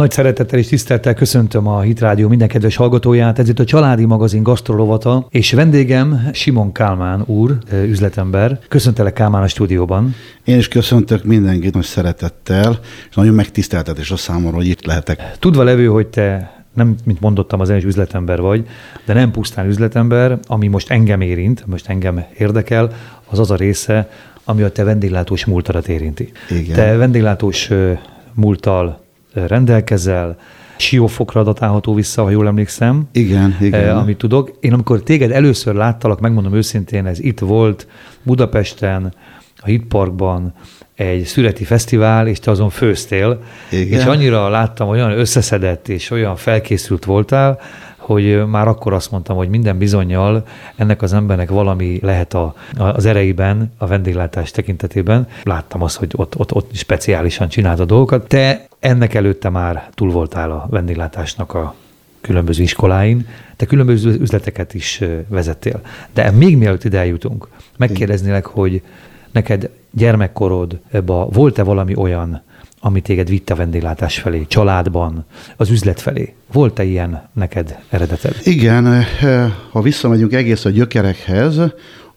[0.00, 3.38] Nagy szeretettel és tisztelettel köszöntöm a Hit Rádió minden kedves hallgatóját.
[3.38, 8.58] Ez itt a Családi Magazin gasztrolovata, és vendégem Simon Kálmán úr, üzletember.
[8.68, 10.14] Köszöntelek Kálmán a stúdióban.
[10.44, 12.78] Én is köszöntök mindenkit nagy szeretettel,
[13.08, 15.36] és nagyon megtiszteltetés a számomra, hogy itt lehetek.
[15.38, 18.66] Tudva levő, hogy te nem, mint mondottam, az én is üzletember vagy,
[19.04, 22.92] de nem pusztán üzletember, ami most engem érint, most engem érdekel,
[23.30, 24.10] az az a része,
[24.44, 26.32] ami a te vendéglátós múltadat érinti.
[26.50, 26.74] Igen.
[26.74, 27.70] Te vendéglátós
[28.34, 28.99] múlttal
[29.32, 30.36] rendelkezel,
[30.76, 33.08] siófokra datálható vissza, ha jól emlékszem.
[33.12, 33.80] Igen, igen.
[33.80, 34.56] Eh, amit tudok.
[34.60, 37.86] Én amikor téged először láttalak, megmondom őszintén, ez itt volt
[38.22, 39.12] Budapesten,
[39.62, 40.54] a Hitparkban
[40.94, 44.00] egy születi fesztivál, és te azon főztél, Igen.
[44.00, 47.58] és annyira láttam, hogy olyan összeszedett és olyan felkészült voltál,
[47.96, 50.44] hogy már akkor azt mondtam, hogy minden bizonyal
[50.76, 55.28] ennek az embernek valami lehet a, az ereiben, a vendéglátás tekintetében.
[55.42, 58.26] Láttam azt, hogy ott, ott, ott speciálisan csinált a dolgokat.
[58.26, 61.74] Te ennek előtte már túl voltál a vendéglátásnak a
[62.20, 63.26] különböző iskoláin,
[63.56, 65.80] te különböző üzleteket is vezettél.
[66.12, 68.82] De még mielőtt ide eljutunk, megkérdeznélek, hogy
[69.30, 72.42] neked gyermekkorodban volt-e valami olyan,
[72.80, 75.24] ami téged vitt a vendéglátás felé, családban,
[75.56, 76.34] az üzlet felé?
[76.52, 78.36] Volt-e ilyen neked eredeted?
[78.44, 79.04] Igen,
[79.70, 81.60] ha visszamegyünk egész a gyökerekhez,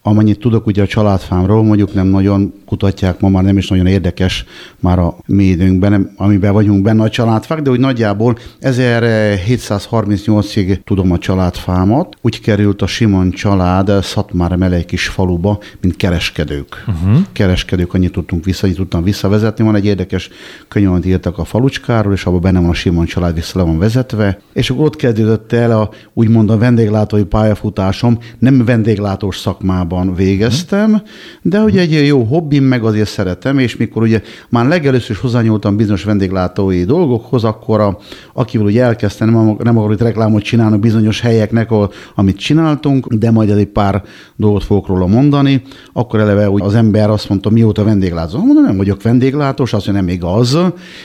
[0.06, 4.46] Amennyit tudok ugye a családfámról, mondjuk nem nagyon kutatják, ma már nem is nagyon érdekes
[4.80, 11.18] már a mi időnkben, amiben vagyunk benne a családfák, de úgy nagyjából 1738-ig tudom a
[11.18, 12.16] családfámat.
[12.22, 16.84] Úgy került a Simon család Szatmár egy kis faluba, mint kereskedők.
[16.88, 17.18] Uh-huh.
[17.32, 19.64] Kereskedők, annyit tudtunk vissza, annyit tudtam visszavezetni.
[19.64, 20.30] Van egy érdekes
[20.68, 23.80] könyv, amit írtak a falucskáról, és abban benne van a Simon család, vissza le van
[23.80, 24.40] vezetve.
[24.54, 31.02] És akkor ott kezdődött el a úgymond a vendéglátói pályafutásom, nem vendéglátós szakmában, korábban végeztem,
[31.42, 35.76] de hogy egy jó hobbim, meg azért szeretem, és mikor ugye már legelőször is hozzányúltam
[35.76, 37.98] bizonyos vendéglátói dolgokhoz, akkor a,
[38.34, 43.32] akivel ugye elkezdtem, nem, nem akarok itt reklámot csinálni bizonyos helyeknek, ahol, amit csináltunk, de
[43.32, 44.04] majd egy pár
[44.36, 45.62] dolgot fogok róla mondani,
[45.94, 48.38] akkor eleve úgy az ember azt mondta, mióta vendéglátó.
[48.38, 50.58] Mondom, nem vagyok vendéglátós, azt mondja, nem igaz.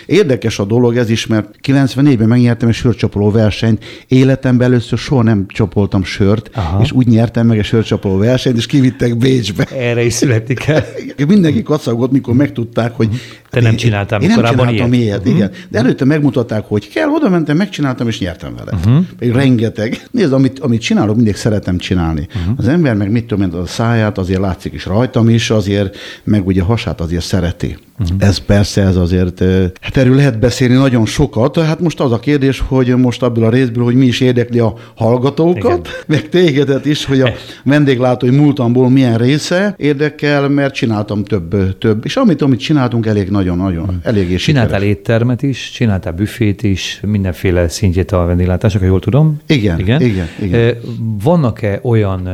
[0.06, 5.44] Érdekes a dolog ez is, mert 94-ben megnyertem egy sörcsapoló versenyt, életemben először soha nem
[5.48, 6.82] csapoltam sört, Aha.
[6.82, 9.64] és úgy nyertem meg egy sörcsapoló versenyt, és kivittek Bécsbe.
[9.64, 10.84] Erre is születik el.
[11.26, 13.08] Mindenki kacagott, mikor megtudták, hogy...
[13.50, 15.04] Te nem csináltál én korábban nem csináltam ilyet.
[15.04, 15.34] ilyet uh-huh.
[15.34, 15.50] igen.
[15.68, 18.72] De előtte megmutatták, hogy kell, oda mentem, megcsináltam, és nyertem vele.
[18.76, 19.34] Uh-huh.
[19.34, 20.06] Rengeteg.
[20.10, 22.28] Nézd, amit, amit csinálok, mindig szeretem csinálni.
[22.34, 22.54] Uh-huh.
[22.56, 26.62] Az ember meg mit tudom, a száját azért látszik is rajtam is, azért, meg ugye
[26.62, 27.76] a hasát azért szereti.
[28.00, 28.16] Uh-huh.
[28.18, 29.44] Ez persze, ez azért,
[29.80, 31.60] hát erről lehet beszélni nagyon sokat.
[31.60, 34.74] Hát most az a kérdés, hogy most abból a részből, hogy mi is érdekli a
[34.96, 35.80] hallgatókat, Igen.
[36.06, 37.32] meg tégedet is, hogy a
[37.64, 38.30] vendéglátói
[38.68, 42.04] múltamból milyen része érdekel, mert csináltam több, több.
[42.04, 43.96] És amit, amit csináltunk, elég nagyon-nagyon, uh-huh.
[44.02, 44.96] eléggé Csináltál sikeres.
[44.96, 49.40] éttermet is, csináltál büfét is, mindenféle szintjét a vendéglátásnak, jól tudom.
[49.46, 50.00] Igen, igen.
[50.00, 50.76] igen, igen.
[51.22, 52.28] Vannak-e olyan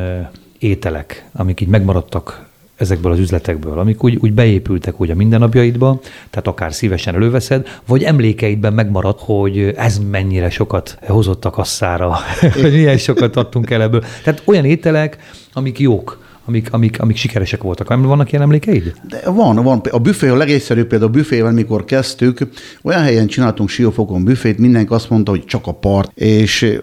[0.58, 6.46] ételek, amik így megmaradtak ezekből az üzletekből, amik úgy, úgy beépültek úgy a mindennapjaidba, tehát
[6.46, 12.16] akár szívesen előveszed, vagy emlékeidben megmarad, hogy ez mennyire sokat hozott a kasszára,
[12.62, 14.04] hogy milyen sokat adtunk el ebből.
[14.22, 15.18] Tehát olyan ételek,
[15.52, 17.88] amik jók, amik, amik, amik sikeresek voltak.
[17.88, 18.94] Vannak ilyen emlékeid?
[19.08, 19.80] De van, van.
[19.90, 22.38] A büfé a legegyszerűbb például a büfével, mikor kezdtük,
[22.82, 26.78] olyan helyen csináltunk siófokon büfét, mindenki azt mondta, hogy csak a part, és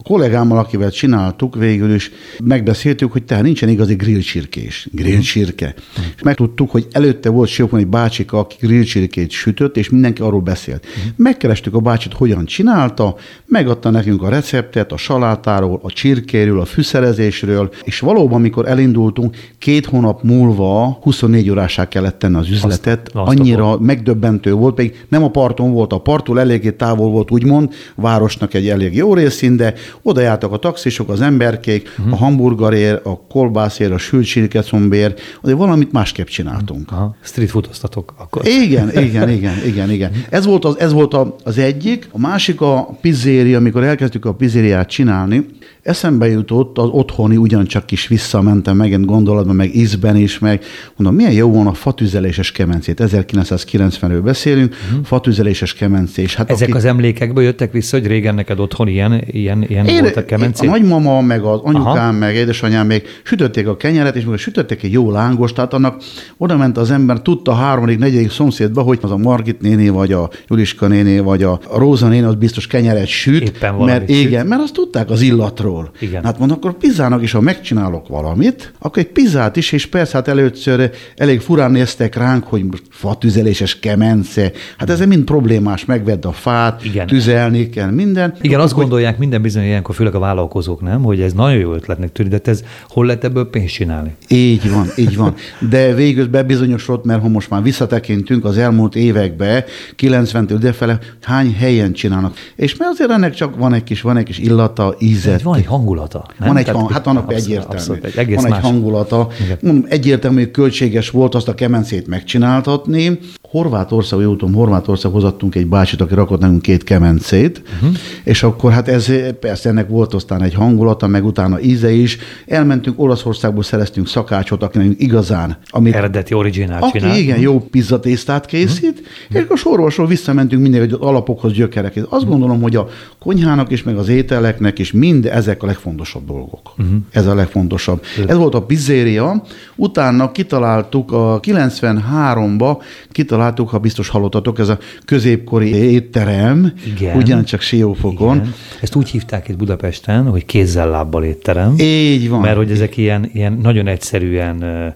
[0.00, 2.10] a kollégámmal, akivel csináltuk, végül is
[2.44, 5.66] megbeszéltük, hogy tehát nincsen igazi grillcsirkés, grillcsirke.
[5.66, 6.04] Uh-huh.
[6.16, 10.86] És megtudtuk, hogy előtte volt Siófoni bácsika, aki grillcsirkét sütött, és mindenki arról beszélt.
[10.86, 11.12] Uh-huh.
[11.16, 13.16] Megkerestük a bácsit, hogyan csinálta,
[13.46, 19.86] megadta nekünk a receptet a salátáról, a csirkéről, a fűszerezésről, és valóban, amikor elindultunk, két
[19.86, 25.22] hónap múlva 24 órásá kellett tenni az üzletet, azt, azt annyira megdöbbentő volt, pedig nem
[25.22, 29.74] a parton volt, a parttól eléggé távol volt, úgymond, városnak egy elég jó részén, de
[30.02, 32.12] oda jártak a taxisok, az emberkék, uh-huh.
[32.12, 36.92] a hamburgerért, a kolbászért, a sült csirkecombért, azért valamit másképp csináltunk.
[36.92, 37.16] Aha.
[37.22, 38.46] Street foodoztatok akkor.
[38.46, 40.12] Igen, igen, igen, igen, igen.
[40.30, 42.08] Ez volt az, ez volt az egyik.
[42.12, 45.46] A másik a pizzéria, amikor elkezdtük a pizzériát csinálni,
[45.90, 50.64] eszembe jutott az otthoni, ugyancsak is visszamentem megint gondolatban, meg ízben is, meg
[50.96, 53.00] mondom, milyen jó van a fatüzeléses kemencét.
[53.02, 55.04] 1990-ről beszélünk, uh-huh.
[55.04, 56.34] fatüzeléses kemencés.
[56.34, 56.76] Hát Ezek aki...
[56.76, 60.66] az emlékekből jöttek vissza, hogy régen neked otthon ilyen, ilyen, ilyen Én, volt a kemencé?
[60.66, 62.12] A nagymama, meg az anyukám, Aha.
[62.12, 66.02] meg édesanyám még sütötték a kenyeret, és még sütötték egy jó lángos, tehát annak
[66.36, 70.12] oda ment az ember, tudta a harmadik, negyedik szomszédba, hogy az a Margit néni, vagy
[70.12, 74.18] a Juliska néni, vagy a Róza néni, az biztos kenyeret süt, Éppen mert süt.
[74.18, 75.79] igen, mert azt tudták az illatról.
[76.00, 76.24] Igen.
[76.24, 80.28] Hát mondom, akkor pizzának is, ha megcsinálok valamit, akkor egy pizzát is, és persze hát
[80.28, 86.84] először elég furán néztek ránk, hogy fatüzeléses kemence, hát ez mind problémás, megvedd a fát,
[86.84, 87.06] Igen.
[87.06, 88.34] tüzelni kell, minden.
[88.40, 92.12] Igen, azt gondolják minden bizony ilyenkor, főleg a vállalkozók, nem, hogy ez nagyon jó ötletnek
[92.12, 94.14] tűnik, de ez hol lehet ebből pénzt csinálni?
[94.28, 95.34] Így van, így van.
[95.70, 99.64] De végül bebizonyosodott, mert ha most már visszatekintünk az elmúlt évekbe,
[99.98, 102.36] 90-től defele, hány helyen csinálnak.
[102.56, 105.38] És mert azért ennek csak van egy kis, van egy kis illata, íze.
[105.42, 106.26] Van egy hangulata.
[106.38, 106.48] Nem?
[106.48, 107.76] Van egy hang, hát annak abszolút, egyértelmű.
[107.76, 108.62] Abszolút, egy egész van egy más.
[108.62, 109.28] hangulata.
[109.60, 109.86] Igen.
[109.88, 113.18] Egyértelmű, hogy költséges volt azt a kemencét megcsináltatni,
[113.50, 117.96] Horvátország, úgy tudom, Horvátország hozattunk egy bácsit, aki rakott nekünk két kemencét, uh-huh.
[118.24, 122.18] és akkor hát ez persze ennek volt aztán egy hangulata, meg utána íze is.
[122.46, 125.56] Elmentünk Olaszországból, szereztünk szakácsot, akinek igazán...
[125.70, 127.16] Amit, Eredeti originál aki csinál.
[127.16, 129.04] igen, jó pizzatésztát készít, uh-huh.
[129.28, 132.02] és akkor sorolsor visszamentünk mindig hogy alapokhoz, gyökerekhez.
[132.02, 132.30] Azt uh-huh.
[132.30, 136.72] gondolom, hogy a konyhának is, meg az ételeknek is mind ezek a legfontosabb dolgok.
[136.78, 136.96] Uh-huh.
[137.10, 138.02] Ez a legfontosabb.
[138.26, 139.42] Ez volt a pizzéria,
[139.76, 142.76] utána kitaláltuk a 93-ba,
[143.10, 147.16] kitaláltuk találtuk, ha biztos hallottatok, ez a középkori étterem, Igen.
[147.16, 148.36] ugyancsak Siófokon.
[148.36, 148.54] Igen.
[148.80, 151.74] Ezt úgy hívták itt Budapesten, hogy kézzel-lábbal étterem.
[151.78, 152.40] Így van.
[152.40, 154.94] Mert hogy ezek ilyen, ilyen nagyon egyszerűen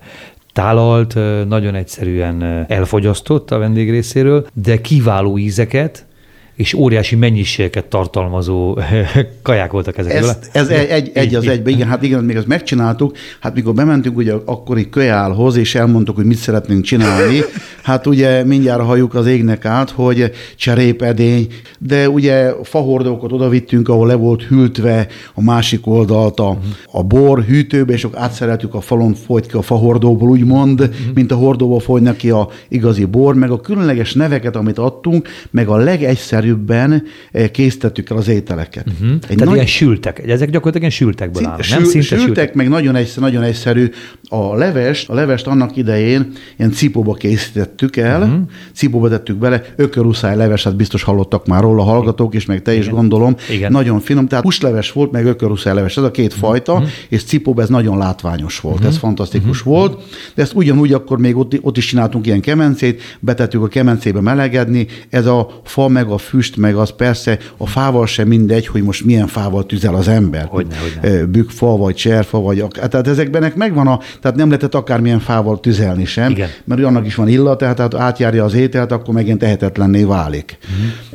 [0.53, 1.15] tálalt,
[1.49, 6.07] nagyon egyszerűen elfogyasztott a vendég részéről, de kiváló ízeket,
[6.55, 8.79] és óriási mennyiségeket tartalmazó
[9.43, 10.13] kaják voltak ezek.
[10.13, 13.75] Ez, ez egy, egy, egy az egybe, igen, hát igen, még ezt megcsináltuk, hát mikor
[13.75, 17.41] bementünk ugye akkori kölyálhoz, és elmondtuk, hogy mit szeretnénk csinálni,
[17.83, 21.47] hát ugye mindjárt halljuk az égnek át, hogy cserépedény,
[21.79, 26.59] de ugye fahordókat oda vittünk, ahol le volt hűltve a másik oldalt a,
[26.91, 30.97] a bor hűtőbe, és akkor átszereltük a falon, folyt ki a fahordóból, úgymond, uh-huh.
[31.15, 35.69] mint a hordóból folynak ki a igazi bor, meg a különleges neveket, amit adtunk, meg
[35.69, 37.03] a legegyszerűbb egyszerűbben
[37.33, 38.87] eh, készítettük el az ételeket.
[38.87, 39.13] Uh-huh.
[39.13, 39.55] Egy Tehát nagy...
[39.55, 41.85] ilyen sültek, ezek gyakorlatilag ilyen sültekből állnak, nem?
[41.85, 43.91] Szinte sültek, sültek, meg nagyon egyszerű, nagyon egyszerű.
[44.35, 48.41] A levest, a levest annak idején ilyen cipóba készítettük el, uh-huh.
[48.73, 52.85] cipóba tettük bele, ököruszáj leves, hát biztos hallottak már róla hallgatók is, meg te Igen.
[52.85, 53.37] is gondolom.
[53.51, 53.73] Igen.
[53.73, 56.49] Nagyon finom, tehát húsleves volt, meg ököruszáj leves, ez a két uh-huh.
[56.49, 56.89] fajta, uh-huh.
[57.09, 58.91] és cipóba ez nagyon látványos volt, uh-huh.
[58.91, 59.75] ez fantasztikus uh-huh.
[59.75, 60.03] volt,
[60.35, 64.87] de ezt ugyanúgy akkor még ott, ott is csináltunk ilyen kemencét, betettük a kemencébe melegedni,
[65.11, 69.05] ez a fa meg a füst, meg az persze a fával sem mindegy, hogy most
[69.05, 70.47] milyen fával tüzel az ember.
[70.51, 71.25] Hogyne, hogyne.
[71.25, 76.31] Bükfa, vagy cserfa, vagy tehát ezekben megvan a, tehát nem lehetett akármilyen fával tüzelni sem,
[76.31, 76.49] Igen.
[76.65, 80.59] mert annak is van illata, tehát átjárja az ételt, akkor megint tehetetlenné válik.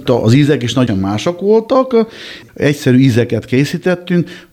[0.06, 0.24] Uh-huh.
[0.24, 2.08] Az ízek is nagyon mások voltak,
[2.54, 4.48] egyszerű ízeket készítettünk,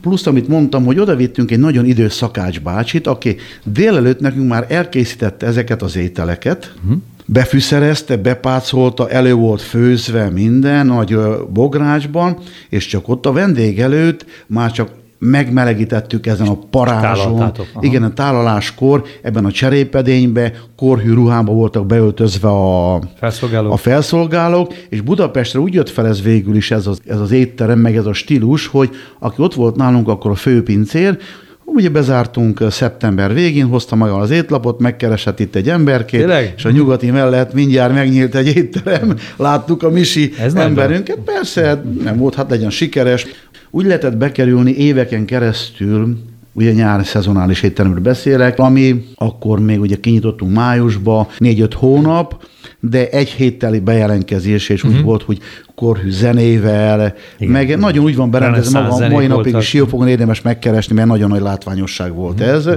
[0.00, 4.66] plusz amit mondtam, hogy oda vittünk egy nagyon idős szakács bácsit, aki délelőtt nekünk már
[4.68, 11.18] elkészítette ezeket az ételeket, uh-huh befűszerezte, bepácolta, elő volt főzve minden nagy
[11.52, 12.38] bográcsban,
[12.68, 14.90] és csak ott a vendég előtt már csak
[15.24, 17.52] megmelegítettük ezen a parázson.
[17.80, 23.72] Igen, a tálaláskor ebben a cserépedénybe, korhű ruhába voltak beöltözve a felszolgálók.
[23.72, 27.78] a felszolgálók, és Budapestre úgy jött fel ez végül is ez az, ez az étterem,
[27.78, 31.18] meg ez a stílus, hogy aki ott volt nálunk, akkor a főpincér,
[31.64, 36.52] Ugye bezártunk szeptember végén, hozta maga az étlapot, megkeresett itt egy emberkét, Tényleg?
[36.56, 42.16] és a nyugati mellett mindjárt megnyílt egy étterem, láttuk a misi Ez emberünket, persze, nem
[42.16, 43.26] volt, hát legyen sikeres.
[43.74, 46.16] Úgy lehetett bekerülni éveken keresztül,
[46.52, 52.44] ugye nyári szezonális étteremről beszélek, ami akkor még ugye kinyitottunk májusba, négy-öt hónap,
[52.80, 54.90] de egy hétteli bejelentkezés, és uh-huh.
[54.90, 55.06] úgy mhm.
[55.06, 55.38] volt, hogy
[55.74, 57.52] korhű zenével, Igen.
[57.52, 61.40] meg nagyon úgy van berendezve maga, mai napig is Siófogon érdemes megkeresni, mert nagyon nagy
[61.40, 62.54] látványosság volt uh-huh.
[62.54, 62.68] ez.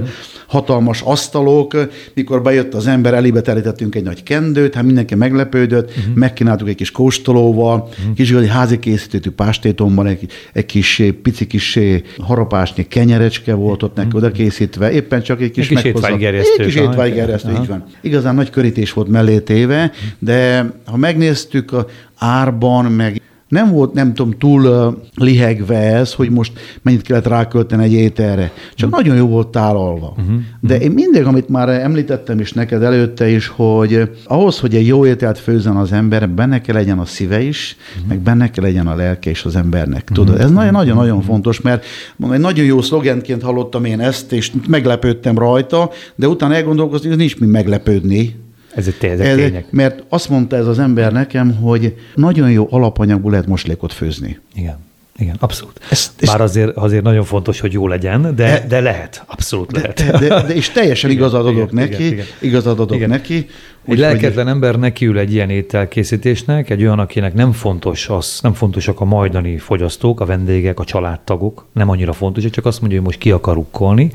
[0.46, 6.14] Hatalmas asztalok, mikor bejött az ember, elébe terítettünk egy nagy kendőt, hát mindenki meglepődött, uh-huh.
[6.14, 8.14] megkínáltuk egy kis kóstolóval, uh-huh.
[8.14, 11.78] kis házi készítőtű pástétomban, egy, egy kis pici kis
[12.18, 14.22] harapásnyi kenyerecske volt ott neki uh-huh.
[14.22, 16.62] oda készítve, éppen csak egy kis, egy kis étvágygerjesztő.
[16.62, 17.84] Egy kis étvágygerjesztő, így van.
[18.00, 21.86] Igazán nagy körítés volt mellé téve, de ha megnéztük a
[22.18, 27.92] árban, meg nem volt, nem tudom, túl lihegve ez, hogy most mennyit kellett rákölteni egy
[27.92, 28.52] ételre.
[28.74, 29.04] Csak uh-huh.
[29.04, 30.14] nagyon jó volt tálalva.
[30.18, 30.40] Uh-huh.
[30.60, 35.06] De én mindig, amit már említettem is neked előtte is, hogy ahhoz, hogy egy jó
[35.06, 38.08] ételt főzzen az ember, benne kell legyen a szíve is, uh-huh.
[38.08, 40.04] meg benne kell legyen a lelke is az embernek.
[40.04, 40.44] Tudod, uh-huh.
[40.44, 41.84] ez nagyon-nagyon fontos, mert
[42.32, 47.38] egy nagyon jó szlogenként hallottam én ezt, és meglepődtem rajta, de utána elgondolkoztam, hogy nincs
[47.38, 48.45] mi meglepődni,
[48.76, 49.70] ez egy ezek ez, tények.
[49.70, 54.38] Mert azt mondta ez az ember nekem, hogy nagyon jó alapanyagból lehet moslékot főzni.
[54.54, 54.84] Igen.
[55.18, 55.80] Igen, abszolút.
[55.90, 60.04] Ezt, Bár azért, azért nagyon fontos, hogy jó legyen, de, de lehet, abszolút de, lehet.
[60.10, 63.08] De, de, de, és teljesen igazad adok igen, neki, igen, igazad adok igen.
[63.08, 63.48] neki.
[63.88, 64.54] Egy lelketlen hogy...
[64.54, 69.58] ember nekiül egy ilyen ételkészítésnek, egy olyan, akinek nem fontos az, nem fontosak a majdani
[69.58, 73.54] fogyasztók, a vendégek, a családtagok, nem annyira fontos, csak azt mondja, hogy most ki akar
[73.54, 74.10] rukkolni,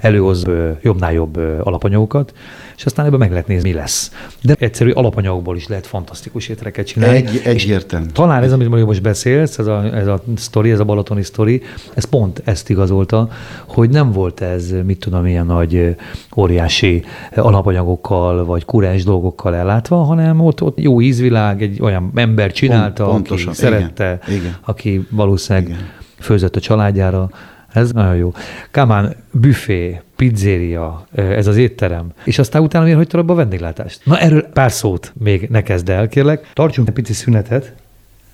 [0.00, 0.44] előhoz
[0.82, 2.32] jobbnál jobb alapanyagokat,
[2.76, 4.12] és aztán ebben meg lehet nézni, mi lesz.
[4.42, 7.16] De egyszerű alapanyagokból is lehet fantasztikus ételeket csinálni.
[7.16, 8.06] Egy, egyértelmű.
[8.06, 11.62] Talán ez, amit most beszélsz, ez a, ez a sztori, ez a balatoni sztori,
[11.94, 13.28] ez pont ezt igazolta,
[13.66, 15.96] hogy nem volt ez, mit tudom, ilyen nagy
[16.36, 23.04] óriási alapanyagokkal, vagy kurás dolgokkal ellátva, hanem ott, ott jó ízvilág, egy olyan ember csinálta,
[23.04, 24.56] Pont, pontosan, aki szerette, igen, igen.
[24.64, 25.88] aki valószínűleg igen.
[26.18, 27.30] főzött a családjára,
[27.72, 28.32] ez nagyon jó.
[28.70, 34.00] Kámán, büfé, pizzeria, ez az étterem, és aztán utána miért hagytad abba a vendéglátást?
[34.04, 36.50] Na erről pár szót még ne kezd el, kérlek.
[36.52, 37.72] Tartsunk egy pici szünetet,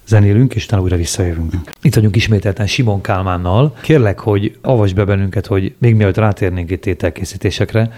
[0.06, 1.54] zenélünk, és utána újra visszajövünk.
[1.82, 3.76] Itt vagyunk ismételten Simon Kálmánnal.
[3.80, 7.92] Kérlek, hogy avasd be bennünket, hogy még mielőtt rátérnénk itt ételkészítésekre,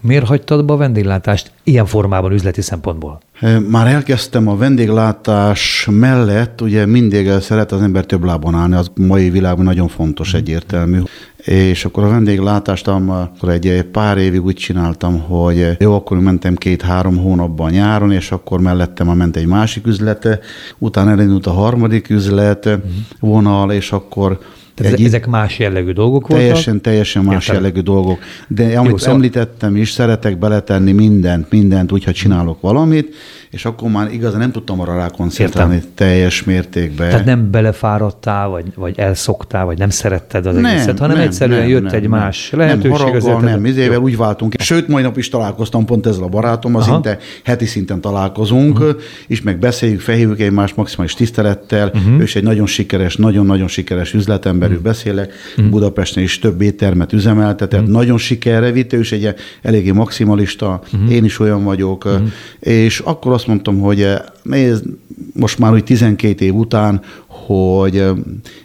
[0.00, 3.20] Miért hagytad be a vendéglátást ilyen formában üzleti szempontból?
[3.68, 9.30] Már elkezdtem a vendéglátás mellett, ugye mindig szeret az ember több lábon állni, az mai
[9.30, 10.38] világban nagyon fontos, mm.
[10.38, 11.00] egyértelmű.
[11.36, 17.16] És akkor a vendéglátást akkor egy pár évig úgy csináltam, hogy jó, akkor mentem két-három
[17.16, 20.38] hónapban nyáron, és akkor mellettem ment egy másik üzlet,
[20.78, 22.80] utána elindult a harmadik üzlet mm.
[23.20, 24.38] vonal, és akkor
[24.76, 26.46] tehát egy, ezek más jellegű dolgok voltak?
[26.46, 27.54] Teljesen, teljesen más Értem.
[27.54, 28.18] jellegű dolgok.
[28.48, 29.14] De amit Jó, szóval...
[29.14, 33.14] említettem is, szeretek beletenni mindent, mindent, úgyhogy csinálok valamit,
[33.50, 37.08] és akkor már igazán nem tudtam arra rákoncentrálni teljes mértékben.
[37.08, 41.58] Tehát nem belefáradtál, vagy, vagy elszoktál, vagy nem szeretted az nem, egészet, hanem nem, egyszerűen
[41.58, 42.90] nem, jött nem, egy más nem, lehetőség.
[42.90, 44.54] Nem haraggal, nem, izével úgy váltunk.
[44.58, 48.96] Sőt, mai nap is találkoztam pont ezzel a barátom, az szinte heti szinten találkozunk, uh-huh.
[49.26, 51.90] és meg beszéljük, felhívjuk egymást maximális tisztelettel.
[51.94, 52.18] Uh-huh.
[52.18, 54.82] Ő is egy nagyon sikeres, nagyon-nagyon sikeres üzletember, uh-huh.
[54.84, 55.70] beszélek, uh-huh.
[55.70, 57.94] Budapesten is több éttermet üzemeltetett, uh-huh.
[57.94, 61.12] nagyon sikerre vitte, ő is egy eléggé maximalista, uh-huh.
[61.12, 62.26] én is olyan vagyok, uh-huh.
[62.60, 64.84] és akkor azt mondtam, hogy eh, nézd,
[65.32, 68.10] most már úgy 12 év után, hogy eh,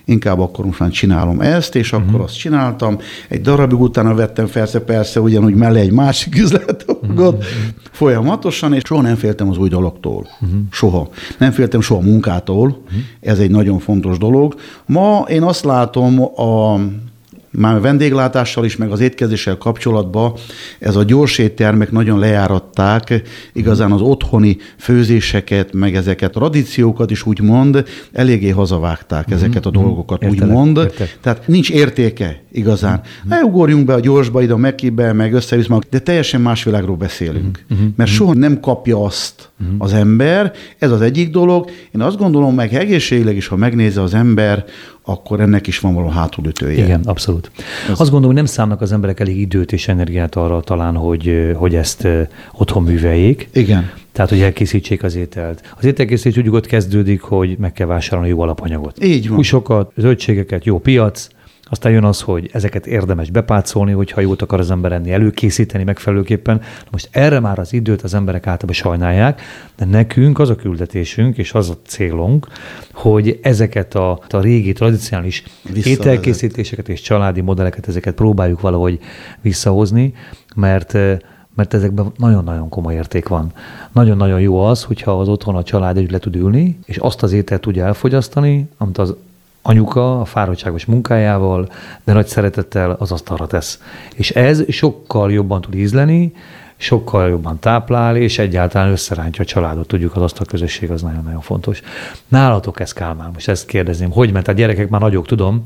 [0.05, 2.23] inkább akkor most már csinálom ezt, és akkor uh-huh.
[2.23, 2.97] azt csináltam.
[3.29, 7.51] Egy darabig utána vettem persze, persze ugyanúgy mellé egy másik üzletolgot uh-huh.
[7.91, 10.27] folyamatosan, és soha nem féltem az új dologtól.
[10.41, 10.59] Uh-huh.
[10.71, 11.09] Soha.
[11.37, 12.67] Nem féltem soha munkától.
[12.67, 12.99] Uh-huh.
[13.19, 14.55] Ez egy nagyon fontos dolog.
[14.85, 16.79] Ma én azt látom a
[17.51, 20.33] már vendéglátással is, meg az étkezéssel kapcsolatban
[20.79, 23.21] ez a gyors éttermek nagyon lejáratták,
[23.53, 29.37] igazán az otthoni főzéseket, meg ezeket a tradíciókat is úgymond eléggé hazavágták mm-hmm.
[29.37, 29.79] ezeket a mhm.
[29.79, 30.77] dolgokat, Értelek, úgymond.
[30.77, 31.17] Értelek.
[31.21, 33.01] Tehát nincs értéke igazán.
[33.01, 33.29] Mm-hmm.
[33.29, 35.57] Ne ugorjunk be a gyorsba, ide a Mekibe, meg össze
[35.89, 37.65] de teljesen más világról beszélünk.
[37.73, 37.87] Mm-hmm.
[37.95, 39.75] Mert soha nem kapja azt mm-hmm.
[39.77, 41.69] az ember, ez az egyik dolog.
[41.95, 44.65] Én azt gondolom, meg egészségileg is, ha megnézze az ember,
[45.03, 46.83] akkor ennek is van való hátulütője.
[46.83, 47.51] Igen, abszolút.
[47.83, 47.99] Ez...
[47.99, 51.75] Azt gondolom, hogy nem számnak az emberek elég időt és energiát arra talán, hogy, hogy
[51.75, 52.07] ezt
[52.51, 53.49] otthon műveljék.
[53.53, 53.91] Igen.
[54.11, 55.73] Tehát, hogy elkészítsék az ételt.
[55.77, 59.03] Az ételkészítés úgy ott kezdődik, hogy meg kell vásárolni jó alapanyagot.
[59.03, 59.35] Így van.
[59.35, 61.27] Húsokat, zöldségeket, jó piac,
[61.71, 66.57] aztán jön az, hogy ezeket érdemes bepácolni, hogyha jót akar az ember enni, előkészíteni megfelelőképpen.
[66.57, 69.41] Na most erre már az időt az emberek általában sajnálják,
[69.77, 72.47] de nekünk az a küldetésünk és az a célunk,
[72.93, 75.43] hogy ezeket a, a régi tradicionális
[75.85, 78.99] ételkészítéseket és családi modelleket, ezeket próbáljuk valahogy
[79.41, 80.13] visszahozni,
[80.55, 80.97] mert
[81.55, 83.51] mert ezekben nagyon-nagyon komoly érték van.
[83.91, 87.31] Nagyon-nagyon jó az, hogyha az otthon a család együtt le tud ülni, és azt az
[87.31, 89.15] ételt tudja elfogyasztani, amit az
[89.61, 91.67] anyuka a fáradtságos munkájával,
[92.03, 93.81] de nagy szeretettel az asztalra tesz.
[94.15, 96.33] És ez sokkal jobban tud ízleni,
[96.77, 99.87] sokkal jobban táplál, és egyáltalán összerántja a családot.
[99.87, 101.81] Tudjuk, az asztal közösség az nagyon-nagyon fontos.
[102.27, 104.47] Nálatok ez Kálmán, most ezt kérdezném, hogy ment?
[104.47, 105.61] A gyerekek már nagyok, tudom,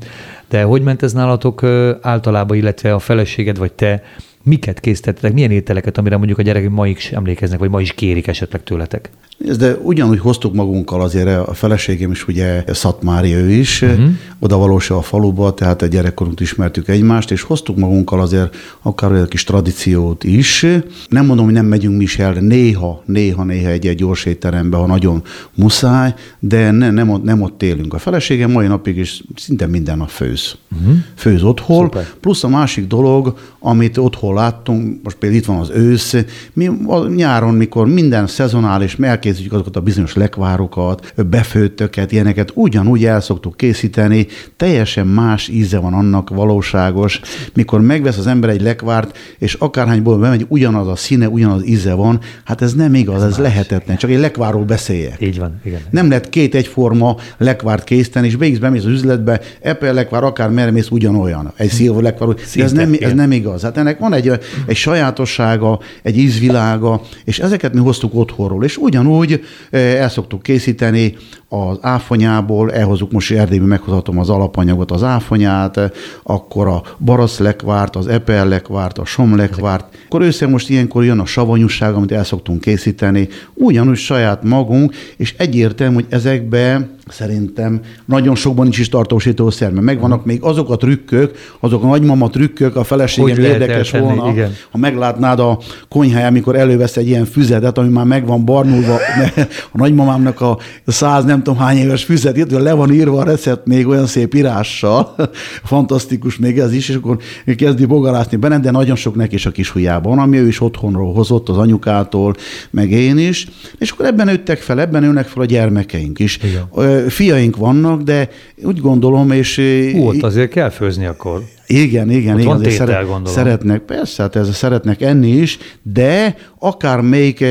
[0.48, 1.62] de hogy ment ez nálatok
[2.00, 4.02] általában, illetve a feleséged vagy te
[4.46, 8.26] miket készítettetek, milyen ételeket, amire mondjuk a gyerekek ma is emlékeznek, vagy ma is kérik
[8.26, 9.10] esetleg tőletek?
[9.58, 14.08] De ugyanúgy hoztuk magunkkal azért a feleségem is, ugye Szatmári ő is, uh-huh.
[14.38, 19.26] oda valósa a faluba, tehát a gyerekkorunk ismertük egymást, és hoztuk magunkkal azért akár olyan
[19.26, 20.66] kis tradíciót is.
[21.08, 24.76] Nem mondom, hogy nem megyünk mi is el, néha, néha, néha egy, egy gyors étterembe,
[24.76, 25.22] ha nagyon
[25.54, 27.94] muszáj, de ne, nem, ott, nem ott élünk.
[27.94, 30.56] A feleségem mai napig is szinte minden nap főz.
[30.80, 30.96] Uh-huh.
[31.14, 32.06] Főz otthon, Szuper.
[32.20, 36.16] plusz a másik dolog, amit otthon láttunk, most például itt van az ősz,
[36.52, 43.20] mi a nyáron, mikor minden szezonális, elkészítjük azokat a bizonyos lekvárokat, befőttöket, ilyeneket, ugyanúgy el
[43.20, 44.26] szoktuk készíteni,
[44.56, 47.20] teljesen más íze van annak valóságos,
[47.54, 52.20] mikor megvesz az ember egy lekvárt, és akárhányból bemegy, ugyanaz a színe, ugyanaz íze van,
[52.44, 55.16] hát ez nem igaz, ez, ez lehetetlen, csak egy lekvárról beszélje.
[55.18, 55.80] Így van, igen.
[55.90, 60.70] Nem lehet két egyforma lekvárt készíteni, és végig bemész az üzletbe, Apple lekvár, akár merre
[60.70, 61.52] mész, ugyanolyan.
[61.56, 63.62] Egy szilva lekvár, de ez nem, ez nem igaz.
[63.62, 69.44] Hát ennek van egy, egy sajátossága, egy ízvilága, és ezeket mi hoztuk otthonról, és ugyanúgy
[69.70, 71.16] eh, el szoktuk készíteni
[71.48, 75.80] az áfonyából, elhozunk most Erdélyben meghozhatom az alapanyagot, az áfonyát,
[76.22, 79.96] akkor a baraszlekvárt, az epellekvárt, a somlekvárt.
[80.06, 85.34] Akkor össze most ilyenkor jön a savanyúság, amit el szoktunk készíteni, ugyanúgy saját magunk, és
[85.38, 91.36] egyértelmű, hogy ezekbe szerintem nagyon sokban nincs is tartósítószer, mert megvannak még azok a trükkök,
[91.60, 94.54] azok a nagymama trükkök, a feleségem érdekes eltenni, volna, igen.
[94.70, 98.94] ha meglátnád a konyháján, amikor elővesz egy ilyen füzetet, ami már megvan barnulva,
[99.72, 103.86] a nagymamámnak a száz nem tudom hány éves füzet, le van írva a recept még
[103.86, 105.14] olyan szép írással,
[105.64, 107.18] fantasztikus még ez is, és akkor
[107.56, 111.12] kezdi bogarászni benne, de nagyon sok neki is a kis hujjában, ami ő is otthonról
[111.12, 112.34] hozott, az anyukától,
[112.70, 113.46] meg én is,
[113.78, 116.38] és akkor ebben nőttek fel, ebben nőnek fel a gyermekeink is.
[116.42, 116.64] Igen
[117.08, 118.28] fiaink vannak, de
[118.62, 119.56] úgy gondolom, és...
[119.92, 121.42] Hú, ott azért kell főzni akkor.
[121.66, 122.52] Igen, igen, ott igen.
[122.52, 123.32] Van tétel, szeret, gondolom.
[123.32, 127.44] szeretnek, persze, hát ez szeretnek enni is, de akár még,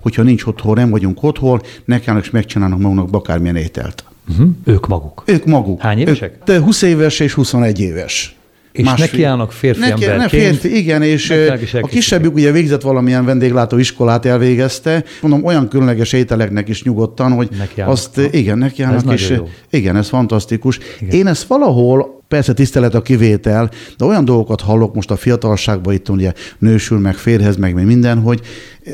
[0.00, 4.04] hogyha nincs otthon, nem vagyunk otthon, nekem is megcsinálnak maguknak akármilyen ételt.
[4.28, 4.48] Uh-huh.
[4.64, 5.22] Ők maguk?
[5.26, 5.80] Ők maguk.
[5.80, 6.32] Hány évesek?
[6.32, 8.34] Ők, de 20 éves és 21 éves.
[8.72, 9.06] És Másfél.
[9.10, 10.22] nekiállnak férfi neki, emberként.
[10.32, 11.30] Ne férfi, igen, és
[11.80, 15.04] a kisebbük ugye végzett valamilyen vendéglátó iskolát elvégezte.
[15.20, 17.96] Mondom, olyan különleges ételeknek is nyugodtan, hogy nekiállnak.
[17.96, 19.40] azt, igen, nekiállnak, és
[19.70, 20.78] igen, ez fantasztikus.
[21.00, 21.14] Igen.
[21.14, 26.08] Én ezt valahol Persze tisztelet a kivétel, de olyan dolgokat hallok most a fiatalságban, itt
[26.08, 28.40] ugye nősül, meg férhez, meg minden, hogy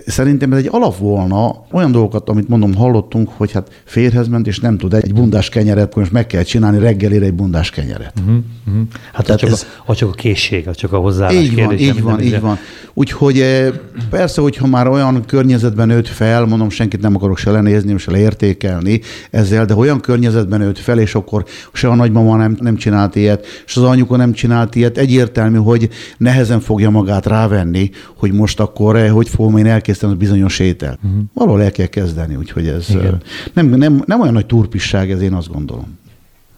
[0.06, 4.60] Szerintem ez egy alap volna, olyan dolgokat, amit mondom, hallottunk, hogy hát férhez ment, és
[4.60, 8.12] nem tud egy bundás kenyeret, most meg kell csinálni reggelire egy bundás kenyeret.
[8.20, 8.82] Uh-huh, uh-huh.
[9.12, 11.68] Hát az csak, ez, a, az csak a készség, az csak a hozzáállás Így van,
[11.68, 12.58] kérdés, így van, így van.
[12.94, 13.72] Úgyhogy eh,
[14.10, 19.00] persze, hogyha már olyan környezetben nőtt fel, mondom, senkit nem akarok se lenézni, se leértékelni
[19.30, 23.46] ezzel, de olyan környezetben nőtt fel, és akkor se a nagymama nem, nem csinált ilyet,
[23.66, 28.96] és az anyuka nem csinált ilyet, egyértelmű, hogy nehezen fogja magát rávenni, hogy most akkor,
[28.96, 30.98] eh, hogy fogom én elkészíteni az bizonyos ételt.
[31.04, 31.20] Uh-huh.
[31.34, 32.86] Valahol el kell kezdeni, úgyhogy ez
[33.52, 35.98] nem, nem, nem olyan nagy turpisság, ez én azt gondolom.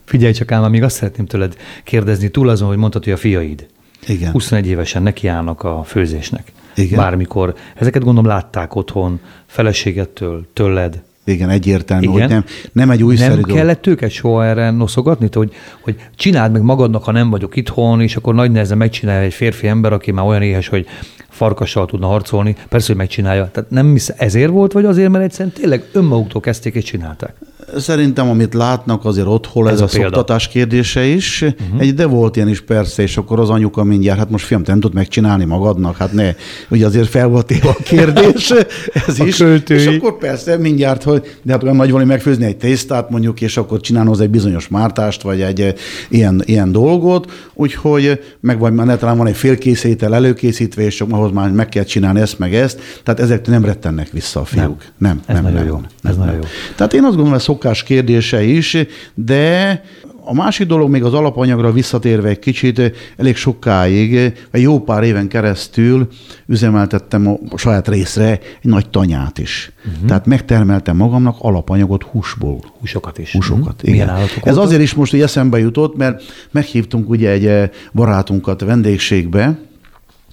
[0.05, 3.67] Figyelj csak ám, még azt szeretném tőled kérdezni, túl azon, hogy mondtad, hogy a fiaid.
[4.07, 4.31] Igen.
[4.31, 6.53] 21 évesen nekiállnak a főzésnek.
[6.75, 6.99] Igen.
[6.99, 7.55] Bármikor.
[7.75, 11.03] Ezeket gondolom látták otthon, feleségettől, tőled.
[11.29, 12.21] Igen, egyértelmű, Igen.
[12.21, 13.57] hogy nem, nem egy újszerű Nem dolog.
[13.57, 18.17] kellett őket soha erre noszogatni, hogy, hogy csináld meg magadnak, ha nem vagyok itthon, és
[18.17, 20.87] akkor nagy nehezen megcsinálja egy férfi ember, aki már olyan éhes, hogy
[21.29, 23.51] farkassal tudna harcolni, persze, hogy megcsinálja.
[23.53, 27.35] Tehát nem hisz, ezért volt, vagy azért, mert egyszerűen tényleg önmaguktól kezdték és csinálták?
[27.77, 31.43] Szerintem, amit látnak, azért otthon ez, ez a, a szoktatás kérdése is.
[31.43, 31.81] Uh-huh.
[31.81, 34.71] Egy, de volt ilyen is persze, és akkor az anyuka mindjárt, hát most fiam, te
[34.71, 36.35] nem tud megcsinálni magadnak, hát ne.
[36.71, 38.51] Ugye azért fel volt a kérdés,
[39.07, 39.37] ez a is.
[39.37, 39.79] Költői.
[39.79, 43.57] És akkor persze mindjárt, hogy de hát olyan nagy valami megfőzni egy tésztát mondjuk, és
[43.57, 45.73] akkor csinálni egy bizonyos mártást, vagy egy eh,
[46.09, 51.51] ilyen, ilyen dolgot, úgyhogy meg vagy már talán van egy félkészétel előkészítve, és ahhoz már
[51.51, 54.85] meg kell csinálni ezt, meg ezt, tehát ezek nem rettennek vissza a fiúk.
[54.99, 55.75] Nem, nem, ez nem, nagyon nem, jó.
[55.75, 56.27] Nem, ez nem.
[56.27, 56.49] nagyon jó.
[56.77, 58.77] Tehát én azt gondolom, hogy szokás kérdése is,
[59.15, 59.83] de
[60.25, 64.15] a másik dolog még az alapanyagra visszatérve egy kicsit, elég sokáig,
[64.51, 66.09] egy jó pár éven keresztül
[66.47, 68.41] üzemeltettem a saját részre egy
[68.71, 69.73] nagy tanyát is.
[69.87, 70.07] Uh-huh.
[70.07, 72.61] Tehát megtermeltem magamnak alapanyagot húsból.
[72.81, 73.33] Húsokat is.
[73.33, 73.95] Húsokat, uh-huh.
[73.95, 74.09] igen.
[74.09, 74.57] Ez voltak?
[74.57, 79.59] azért is most hogy eszembe jutott, mert meghívtunk ugye egy barátunkat vendégségbe,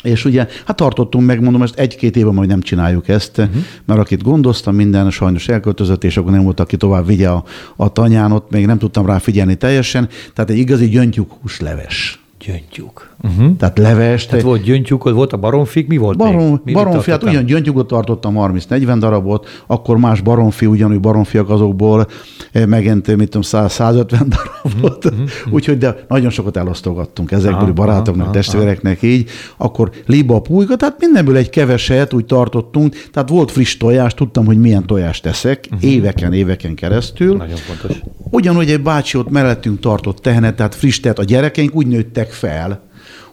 [0.06, 3.56] és ugye, hát tartottunk meg, mondom, ezt egy-két éve majd nem csináljuk ezt, uh-huh.
[3.86, 7.44] mert akit gondoztam, minden sajnos elköltözött, és akkor nem volt, aki tovább vigye a,
[7.76, 10.10] a tanyán, ott még nem tudtam rá figyelni teljesen.
[10.34, 12.25] Tehát egy igazi gyöngyük húsleves.
[12.45, 13.10] Gyöngyük.
[13.21, 13.55] Uh-huh.
[13.58, 14.25] Tehát leves.
[14.25, 16.60] Tehát volt gyöngyük, volt a baromfik, mi volt Barom, még?
[16.63, 22.08] Mi baromfi, hát ugyan gyöngyükot tartottam 30-40 darabot, akkor más baromfi, ugyanúgy baromfiak azokból
[22.51, 25.05] eh, megint, mit tudom, 100, 150 darabot.
[25.05, 25.29] Uh-huh.
[25.51, 29.08] Úgyhogy de nagyon sokat elosztogattunk ezekből aha, barátoknak, aha, testvéreknek aha.
[29.08, 29.29] így.
[29.58, 32.95] Akkor liba, pulyka, tehát mindenből egy keveset úgy tartottunk.
[33.12, 35.91] Tehát volt friss tojás, tudtam, hogy milyen tojást teszek, uh-huh.
[35.91, 37.36] éveken, éveken keresztül.
[37.38, 38.01] Nagyon fontos.
[38.29, 41.19] Ugyanúgy egy bácsi ott mellettünk tartott tehenet, tehát friss tehet.
[41.19, 42.84] A gyerekeink úgy nőttek fel,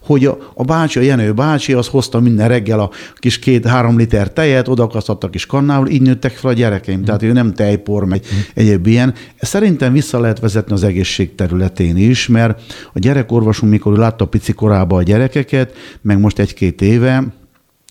[0.05, 4.33] hogy a, a bácsi, a Jenő bácsi, az hozta minden reggel a kis két-három liter
[4.33, 6.99] tejet, odakasztott a kis kannával, így nőttek fel a gyerekeim.
[6.99, 7.03] Mm.
[7.03, 8.39] Tehát ő nem tejpor, meg mm.
[8.55, 9.15] egyéb ilyen.
[9.41, 12.63] Szerintem vissza lehet vezetni az egészség területén is, mert
[12.93, 17.25] a gyerekorvosunk, mikor látta pici korában a gyerekeket, meg most egy-két éve,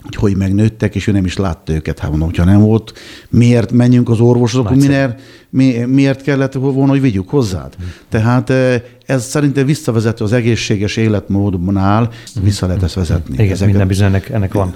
[0.04, 2.00] hogy hogy megnőttek, és ő nem is látta őket.
[2.00, 2.93] Hát mondom, hogyha nem volt,
[3.30, 5.21] miért menjünk az orvoshoz, akkor miért,
[5.54, 7.76] mi, miért kellett volna, hogy vigyük hozzád?
[7.82, 7.86] Mm.
[8.10, 12.44] Tehát eh, ez szerintem visszavezető az egészséges életmódnál, mm.
[12.44, 13.34] vissza lehet ezt vezetni.
[13.34, 13.68] Igen, Ezeket...
[13.68, 14.76] minden bizony ennek, ennek van.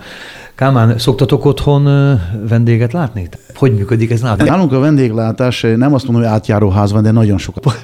[0.56, 3.30] Kálmán, szoktatok otthon eh, vendéget látni?
[3.56, 4.50] Hogy működik ez nálunk?
[4.50, 7.84] Nálunk a vendéglátás, eh, nem azt mondom, hogy átjáró ház van, de nagyon sokat.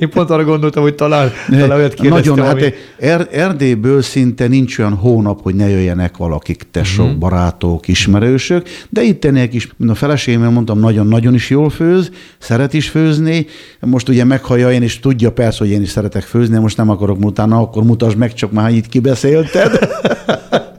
[0.00, 2.62] Én pont arra gondoltam, hogy talán, talán olyat Nagyon, ami...
[2.62, 7.20] hát er, Erdélyből szinte nincs olyan hónap, hogy ne jöjjenek valakik, tesók, uh-huh.
[7.20, 12.72] barátok, ismerősök, de itt ennél is, mint a feleségemmel mondtam, nagyon-nagyon is jól főz, szeret
[12.72, 13.46] is főzni,
[13.80, 17.24] most ugye meghallja én, és tudja persze, hogy én is szeretek főzni, most nem akarok
[17.24, 19.78] utána, akkor mutasd meg, csak már itt kibeszélted.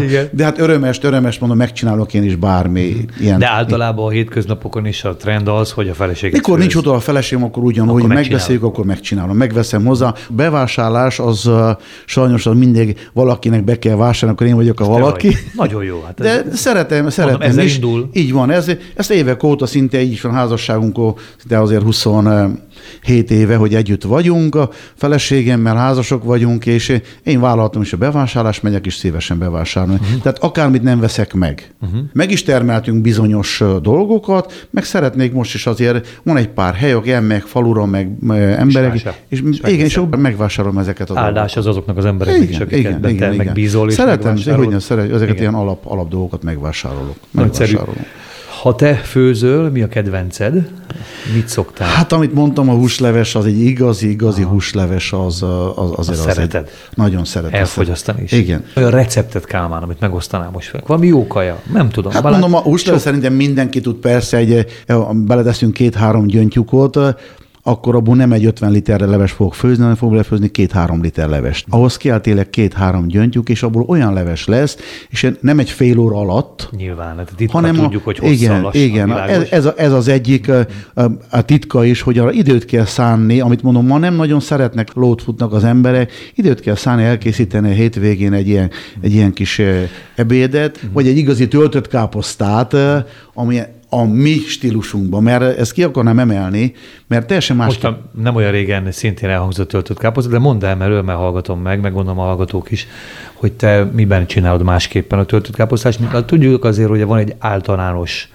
[0.00, 0.28] Igen.
[0.32, 3.38] De hát örömes, örömes, mondom, megcsinálok én is bármi ilyen.
[3.38, 6.32] De általában a hétköznapokon is a trend az, hogy a feleség.
[6.32, 9.36] Mikor nincs oda a feleségem, akkor ugyanúgy megbeszéljük, akkor megcsinálom.
[9.36, 10.14] Megveszem hozzá.
[10.28, 11.50] Bevásárlás az
[12.06, 15.26] sajnos az mindig valakinek be kell vásárolni, akkor én vagyok a valaki.
[15.28, 15.36] Vagy.
[15.56, 16.02] Nagyon jó.
[16.06, 17.74] Hát De ez, szeretem, szeretem mondom, is.
[17.74, 18.08] Indul.
[18.12, 18.50] Így van.
[18.50, 21.14] Ez, ezt évek óta szinte így van házasságunkon,
[21.48, 22.06] de azért 20
[23.02, 28.62] hét éve, hogy együtt vagyunk, a feleségemmel házasok vagyunk, és én vállaltam is a bevásárlást,
[28.62, 29.98] megyek is szívesen bevásárolni.
[30.02, 30.20] Uh-huh.
[30.22, 31.74] Tehát akármit nem veszek meg.
[31.80, 32.00] Uh-huh.
[32.12, 37.42] Meg is termeltünk bizonyos dolgokat, meg szeretnék most is azért, van egy pár helyek, elmegyek
[37.42, 41.56] falura, meg emberek, és, és, és igen, és megvásárolom ezeket a Áldás dolgokat.
[41.56, 43.46] az azoknak az embereknek is, akiket igen, igen, igen.
[43.46, 43.90] megbízol.
[43.90, 45.36] Szeretem, hogy szeretem, ezeket igen.
[45.36, 47.16] ilyen alap, alap dolgokat megvásárolok.
[47.30, 47.96] megvásárolok.
[48.62, 50.68] Ha te főzöl, mi a kedvenced?
[51.34, 51.88] Mit szoktál?
[51.88, 54.50] Hát, amit mondtam, a húsleves, az egy igazi, igazi Aha.
[54.50, 55.42] húsleves, az,
[55.74, 56.64] az azért az szereted.
[56.64, 57.60] Egy, nagyon szeretem.
[57.60, 58.32] Elfogyasztani is.
[58.32, 58.64] Igen.
[58.76, 60.82] Olyan receptet Kálmán, amit megosztanám most fel.
[60.86, 61.60] Valami jó kaja?
[61.72, 62.12] Nem tudom.
[62.12, 63.10] Hát Balát, mondom, a húsleves sok...
[63.10, 64.66] szerintem mindenki tud persze, egy,
[65.12, 66.98] beledeszünk két-három gyöngytyúkot,
[67.64, 71.66] akkor abból nem egy 50 literre leves fogok főzni, hanem fogok lefőzni két-három liter levest.
[71.68, 74.76] Ahhoz kell tényleg két-három gyöngyük, és abból olyan leves lesz,
[75.08, 76.68] és nem egy fél óra alatt.
[76.76, 79.92] Nyilván, hát a titka hanem tudjuk, hogy hosszan, Igen, lassan, igen ez, ez, a, ez,
[79.92, 80.66] az egyik a,
[81.30, 85.22] a titka is, hogy arra időt kell szánni, amit mondom, ma nem nagyon szeretnek, lót
[85.22, 88.70] futnak az emberek, időt kell szánni, elkészíteni a hétvégén egy ilyen,
[89.00, 89.60] egy ilyen kis
[90.14, 90.92] ebédet, uh-huh.
[90.92, 92.76] vagy egy igazi töltött káposztát,
[93.34, 93.60] ami
[93.94, 96.74] a mi stílusunkban, mert ezt ki akarnám emelni,
[97.06, 97.66] mert teljesen más.
[97.66, 101.80] Most nem olyan régen szintén elhangzott töltött káposzta, de mondd el, mert örömmel hallgatom meg,
[101.80, 102.86] meg gondolom a hallgatók is,
[103.32, 106.00] hogy te miben csinálod másképpen a töltött káposztást.
[106.26, 108.28] Tudjuk azért, hogy van egy általános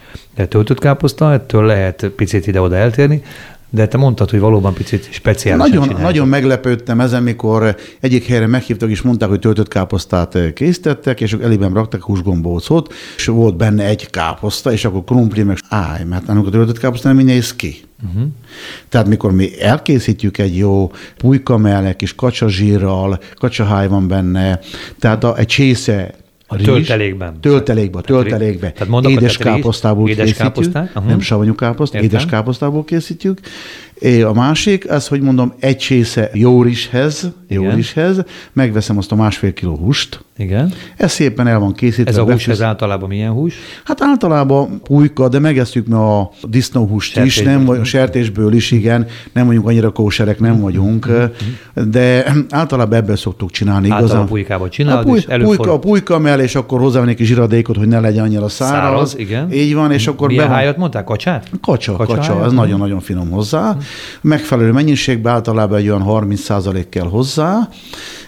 [0.48, 3.24] töltött káposzta, ettől lehet picit ide-oda eltérni,
[3.70, 5.72] de te mondtad, hogy valóban picit speciális.
[5.72, 11.34] Nagyon, nagyon meglepődtem ezen, mikor egyik helyre meghívtak, és mondták, hogy töltött káposztát készítettek, és
[11.34, 16.52] elében raktak húsgombócot, és volt benne egy káposzta, és akkor krumpli, meg állj, mert amikor
[16.52, 17.76] töltött káposzta nem így néz ki.
[18.08, 18.30] Uh-huh.
[18.90, 24.60] Tehát mikor mi elkészítjük egy jó pulykamell, egy kis kacsazsírral, kacsaháj van benne,
[25.00, 26.14] tehát a, egy csésze
[26.48, 27.42] a rizs, töltelékben.
[27.42, 28.74] Töltelékben, töltelékben.
[28.74, 30.76] Tehát mondok, édes káposztából édes készítjük.
[30.76, 31.06] uh-huh.
[31.06, 33.40] Nem savanyú káposzt, édes káposztából készítjük.
[34.26, 39.54] A másik, az, hogy mondom, egy csésze jó rizshez, jó rizshez, megveszem azt a másfél
[39.54, 40.74] kiló húst, igen.
[40.98, 42.12] Ez szépen el van készítve.
[42.12, 43.56] Ez a hús, ez általában milyen hús?
[43.84, 49.08] Hát általában pulyka, de megesztjük mi a disznóhúst is, nem, vagy a sertésből is, igen,
[49.34, 51.92] nem vagyunk annyira kóserek, nem vagyunk, mm-hmm.
[51.92, 53.90] de általában ebből szoktuk csinálni.
[53.90, 54.28] Általában igazán.
[54.28, 57.78] pulykában csinálod, a puly, és pulyka, a pulyka mell, és akkor hozzá egy kis zsiradékot,
[57.78, 58.82] hogy ne legyen annyira száraz.
[58.82, 59.52] száraz igen.
[59.52, 60.28] Így van, és akkor...
[60.28, 61.04] Milyen hájat mondták?
[61.04, 61.50] Kacsát?
[61.62, 63.78] Kacsa, kacsa, kacsa ez nagyon-nagyon finom hozzá.
[64.22, 67.70] Megfelelő mennyiségben általában egy olyan 30% kell hozzá,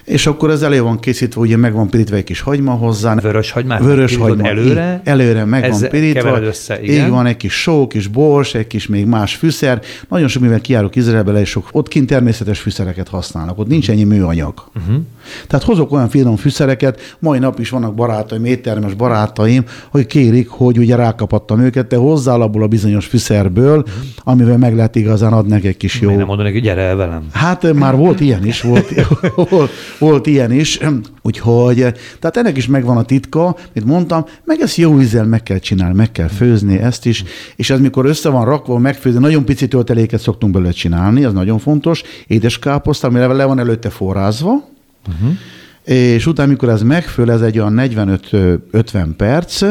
[0.10, 3.15] és akkor ez elő van készítve, ugye meg van pirítva egy kis hagyma hozzá.
[3.15, 3.84] Vörös hagymát?
[3.84, 4.48] Vörös hagyma.
[4.48, 5.02] Előre?
[5.04, 6.41] Előre meg van pirítva.
[6.41, 7.06] össze, igen.
[7.06, 9.82] Így van, egy kis só, kis bors, egy kis még más fűszer.
[10.08, 14.04] Nagyon sok, mivel kiárok Izraelbe, és sok, ott kint természetes fűszereket használnak, ott nincs ennyi
[14.04, 14.63] műanyag.
[14.76, 15.04] Uh-huh.
[15.48, 20.78] Tehát hozok olyan finom fűszereket, mai nap is vannak barátaim, éttermes barátaim, hogy kérik, hogy
[20.78, 23.84] ugye rákapattam őket, de hozzá abból a bizonyos fűszerből,
[24.24, 26.06] amivel meg lehet igazán adni egy kis jó.
[26.06, 27.28] Miért nem mondanak, hogy gyere el velem?
[27.32, 28.94] Hát már volt ilyen is, volt,
[29.50, 30.80] volt, volt ilyen is,
[31.22, 31.78] úgyhogy,
[32.20, 35.96] tehát ennek is megvan a titka, mint mondtam, meg ezt jó vízzel meg kell csinálni,
[35.96, 37.24] meg kell főzni ezt is,
[37.56, 41.60] és ez mikor össze van rakva, megfőzni, nagyon pici tölteléket szoktunk belőle csinálni, ez nagyon
[41.60, 44.78] fontos, édes káposzta, amire le van előtte forrázva,
[45.13, 45.38] uh-huh.
[45.84, 49.62] És utána, mikor ez megföl, ez egy olyan 45-50 perc,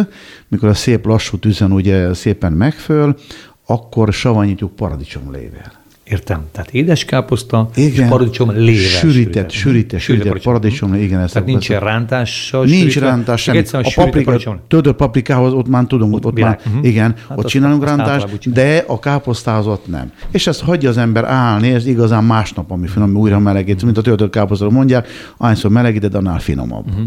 [0.49, 3.17] mikor a szép lassú tűzön ugye szépen megföl,
[3.67, 5.78] akkor savanyítjuk paradicsomlével.
[6.11, 6.45] Értem.
[6.53, 8.05] Tehát édeskáposzta igen.
[8.05, 8.83] és paradicsom lével.
[8.83, 11.21] Sűrített, sűrített, sűrített paradicsom, igen.
[11.21, 13.63] Ezt Tehát nincsen rántással Nincs rántás semmi.
[13.73, 16.87] A paprika, töltött paprikához ott már tudom, ott, ott már, uh-huh.
[16.87, 20.13] igen, hát ott csinálunk rántást, de a káposztához ott nem.
[20.31, 24.03] És ezt hagyja az ember állni, ez igazán másnap, ami finom, újra melegít, mint a
[24.03, 26.89] töltött káposztáról mondják, ahányszor melegíted, annál finomabb.
[26.89, 27.05] Uh-huh.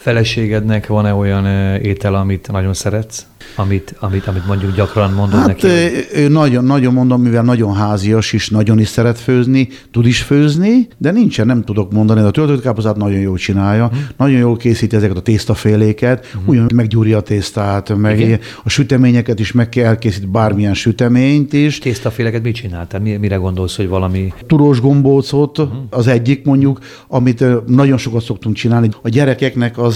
[0.00, 3.26] Feleségednek van-e olyan étel, amit nagyon szeretsz?
[3.54, 5.66] Amit, amit, amit mondjuk gyakran mondod hát, neki?
[6.14, 10.88] Ő nagyon, nagyon mondom, mivel nagyon házias is, nagyon is szeret főzni, tud is főzni,
[10.98, 14.06] de nincsen, nem tudok mondani, de a töltött káposztát nagyon jól csinálja, hmm.
[14.16, 16.42] nagyon jól készíti ezeket a tésztaféléket, hmm.
[16.46, 18.40] ugyan meggyúrja a tésztát, meg Igen?
[18.64, 21.78] a süteményeket is meg kell elkészíteni, bármilyen süteményt is.
[21.78, 23.00] Tésztaféleket mit csináltál?
[23.00, 24.32] Mire gondolsz, hogy valami?
[24.46, 25.86] Turós gombócot hmm.
[25.90, 28.88] az egyik mondjuk, amit nagyon sokat szoktunk csinálni.
[29.02, 29.89] A gyerekeknek az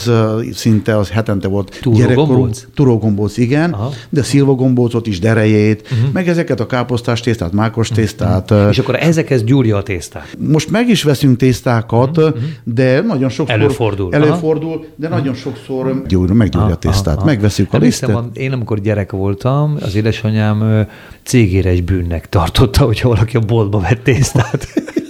[0.53, 1.79] szinte az hetente volt.
[1.83, 3.91] Turó Turógombóc, igen, Aha.
[4.09, 6.13] de szilvagombócot is, derejét, uh-huh.
[6.13, 7.99] meg ezeket a káposztás tésztát, mákos mhm.
[7.99, 8.51] tésztát.
[8.51, 8.69] Uh-huh.
[8.71, 10.37] És akkor ezekhez gyúrja a tésztát?
[10.39, 12.35] Most meg is veszünk tésztákat, uh-huh.
[12.65, 13.55] de nagyon sokszor...
[13.55, 14.15] Előfordul.
[14.15, 15.19] Előfordul, de uh-huh.
[15.19, 17.17] nagyon sokszor gyúr, meggyúrja a tésztát.
[17.17, 17.27] Aha.
[17.27, 18.19] Megveszünk a lisztet.
[18.33, 20.87] Én amikor gyerek voltam, az édesanyám
[21.23, 24.67] cégéres bűnnek tartotta, hogyha valaki a boltba vett tésztát.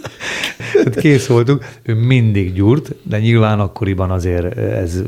[0.85, 1.65] Hát kész voltunk.
[1.83, 5.03] Ő mindig gyúrt, de nyilván akkoriban azért ez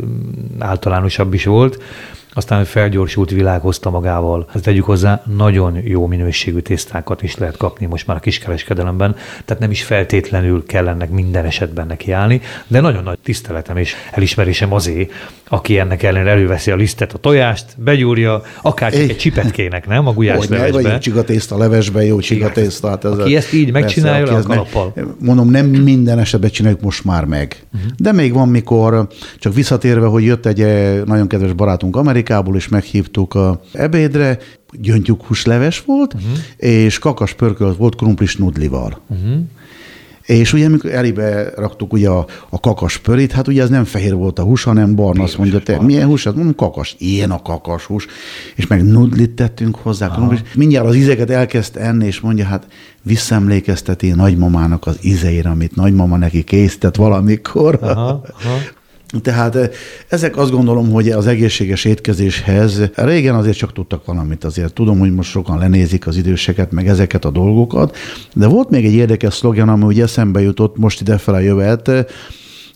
[0.58, 1.82] általánosabb is volt
[2.36, 4.48] aztán felgyorsult világ hozta magával.
[4.54, 9.62] Ezt tegyük hozzá, nagyon jó minőségű tésztákat is lehet kapni most már a kiskereskedelemben, tehát
[9.62, 14.72] nem is feltétlenül kell ennek minden esetben neki állni, de nagyon nagy tiszteletem és elismerésem
[14.72, 15.08] azé,
[15.48, 20.06] aki ennek ellenére előveszi a lisztet, a tojást, begyúrja, akár csak egy csipetkének, nem?
[20.06, 20.82] A gulyás Hogy levesbe.
[20.82, 22.88] Vagy csigatészta levesbe, jó csigatészta.
[22.88, 24.94] Hát ez aki ezt így megcsinálja, persze, a kalappal.
[25.18, 27.56] Mondom, nem minden esetben csináljuk most már meg.
[27.74, 27.90] Uh-huh.
[27.96, 32.56] De még van, mikor, csak visszatérve, hogy jött egy eh, nagyon kedves barátunk Amerikából, Amerikából
[32.56, 34.38] is meghívtuk a ebédre,
[35.26, 36.38] húsleves volt, uh-huh.
[36.56, 39.00] és kakas pörkölt volt krumplis nudlival.
[39.08, 39.40] Uh-huh.
[40.22, 44.14] És ugye, amikor elébe raktuk ugye a, a kakas pörét, hát ugye ez nem fehér
[44.14, 45.22] volt a hús, hanem barna.
[45.22, 46.24] Azt mondja, te milyen hús?
[46.24, 46.96] Hát mondom, kakas.
[46.98, 48.06] Ilyen a kakas hús.
[48.54, 50.08] És meg nudlit tettünk hozzá.
[50.08, 50.40] Krumplis.
[50.54, 52.66] Mindjárt az ízeket elkezd enni, és mondja, hát
[53.02, 57.78] visszaemlékezteti nagymamának az ízeire, amit nagymama neki készített valamikor.
[57.82, 58.58] Aha, aha.
[59.22, 59.70] Tehát eh,
[60.08, 64.72] ezek azt gondolom, hogy az egészséges étkezéshez régen azért csak tudtak valamit azért.
[64.72, 67.96] Tudom, hogy most sokan lenézik az időseket, meg ezeket a dolgokat,
[68.34, 71.90] de volt még egy érdekes szlogen, ami ugye eszembe jutott most idefele jövet,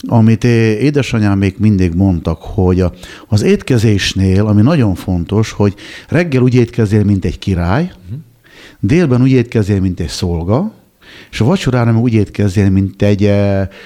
[0.07, 2.85] amit édesanyám még mindig mondtak, hogy
[3.29, 5.75] az étkezésnél, ami nagyon fontos, hogy
[6.09, 7.93] reggel úgy étkezél, mint egy király,
[8.81, 10.73] délben úgy étkezél, mint egy szolga,
[11.31, 13.33] és a vacsorára úgy étkezél, mint egy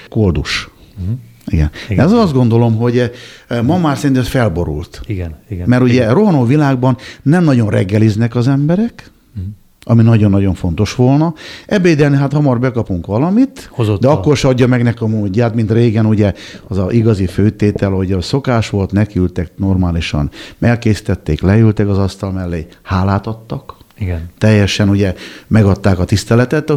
[0.09, 0.69] koldus.
[0.99, 1.17] Uh-huh.
[1.47, 1.69] Igen.
[1.89, 2.05] igen.
[2.05, 3.11] Ez azt gondolom, hogy
[3.47, 5.01] eh, ma már szerintem ez felborult.
[5.05, 5.67] Igen, igen.
[5.67, 6.13] Mert ugye igen.
[6.13, 9.51] rohanó világban nem nagyon reggeliznek az emberek, uh-huh.
[9.83, 11.33] ami nagyon-nagyon fontos volna.
[11.65, 14.11] Ebédelni hát hamar bekapunk valamit, Hozott de a...
[14.11, 16.33] akkor se adja meg nekem a módját, mint régen ugye
[16.67, 22.67] az a igazi főtétel, hogy a szokás volt, nekiültek normálisan, megkészítették, leültek az asztal mellé,
[22.81, 24.29] hálát adtak, igen.
[24.37, 25.15] Teljesen ugye
[25.47, 26.71] megadták a tiszteletet.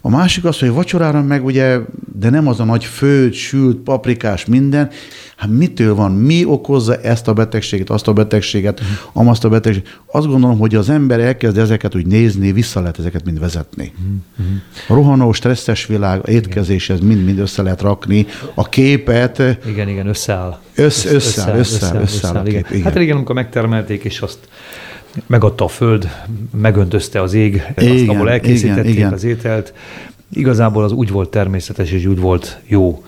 [0.00, 1.78] A másik az, hogy vacsorára meg ugye,
[2.18, 4.90] de nem az a nagy főt, sült, paprikás, minden.
[5.36, 6.12] Hát mitől van?
[6.12, 8.96] Mi okozza ezt a betegséget, azt a betegséget, uh-huh.
[9.12, 10.00] amazt a betegséget?
[10.06, 13.92] Azt gondolom, hogy az ember elkezd ezeket úgy nézni, vissza lehet ezeket mind vezetni.
[14.38, 14.54] Uh-huh.
[14.88, 18.26] A rohanó, stresszes világ, étkezéshez mind-mind össze lehet rakni.
[18.54, 19.42] A képet...
[19.66, 20.60] Igen, igen, összeáll.
[20.74, 22.82] Össze, összeáll, összeáll, összeáll, összeáll, összeáll, összeáll a kép, igen.
[22.82, 24.38] Hát régen, amikor megtermelték, és azt
[25.26, 26.08] megadta a föld,
[26.56, 29.12] megöntözte az ég, igen, azt, ahol elkészítették igen, igen.
[29.12, 29.74] az ételt.
[30.32, 33.02] Igazából az úgy volt természetes, és úgy volt jó,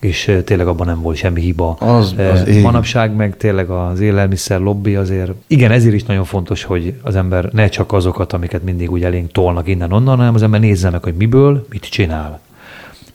[0.00, 1.70] és tényleg abban nem volt semmi hiba.
[1.70, 6.94] Az, az Manapság meg tényleg az élelmiszer lobby azért, igen, ezért is nagyon fontos, hogy
[7.02, 10.90] az ember ne csak azokat, amiket mindig úgy elénk tolnak innen-onnan, hanem az ember nézze
[10.90, 12.40] meg, hogy miből, mit csinál.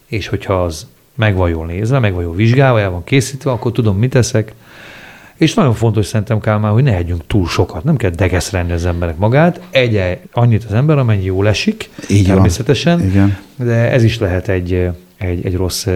[0.05, 3.71] És hogyha az meg van jól nézve, meg van jól vizsgálva, el van készítve, akkor
[3.71, 4.53] tudom, mit teszek,
[5.37, 7.83] és nagyon fontos szerintem Kálmán, hogy ne együnk túl sokat.
[7.83, 9.61] Nem kell degeszrenni az emberek magát.
[9.69, 12.97] Egye annyit az ember, amennyi jól esik, Így természetesen.
[12.97, 13.07] Van.
[13.07, 13.37] Igen.
[13.55, 15.87] De ez is lehet egy, egy, egy rossz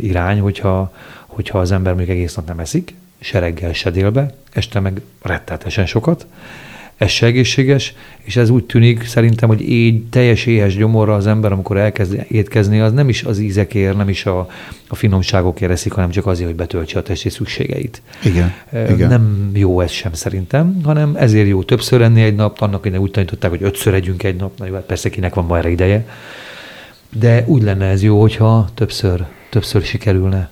[0.00, 0.92] irány, hogyha,
[1.26, 5.86] hogyha az ember még egész nap nem eszik, se reggel, se délbe, este meg rettetesen
[5.86, 6.26] sokat,
[7.02, 11.52] ez se egészséges, és ez úgy tűnik szerintem, hogy így teljes éhes gyomorra az ember,
[11.52, 14.48] amikor elkezd étkezni, az nem is az ízekért, nem is a,
[14.88, 18.02] a finomságokért eszik, hanem csak azért, hogy betöltse a testi szükségeit.
[18.24, 19.08] Igen, e, igen.
[19.08, 23.10] Nem jó ez sem szerintem, hanem ezért jó többször enni egy nap, annak hogy úgy
[23.10, 26.06] tanították, hogy ötször együnk egy nap, na jó, persze kinek van ma erre ideje,
[27.18, 30.50] de úgy lenne ez jó, hogyha többször, többször sikerülne.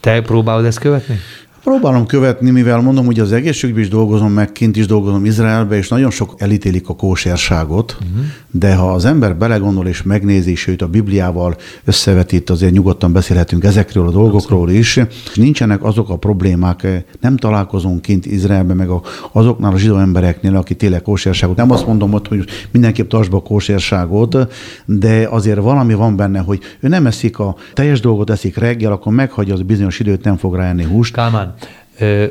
[0.00, 1.18] Te próbálod ezt követni?
[1.64, 5.88] Próbálom követni, mivel mondom, hogy az egészségügyben is dolgozom, meg kint is dolgozom Izraelbe, és
[5.88, 8.24] nagyon sok elítélik a kósérságot, uh-huh.
[8.50, 14.06] de ha az ember belegondol és megnézi, sőt a Bibliával összevetít, azért nyugodtan beszélhetünk ezekről
[14.06, 15.00] a dolgokról is.
[15.34, 18.88] Nincsenek azok a problémák, nem találkozunk kint Izraelben, meg
[19.32, 21.56] azoknál a zsidó embereknél, aki tényleg kósérságot.
[21.56, 24.36] Nem azt mondom ott, hogy mindenképp tartsd be a kósérságot,
[24.84, 29.12] de azért valami van benne, hogy ő nem eszik a teljes dolgot, eszik reggel, akkor
[29.12, 31.12] meghagyja az bizonyos időt, nem fog rá enni húst.
[31.12, 31.49] Kálmán,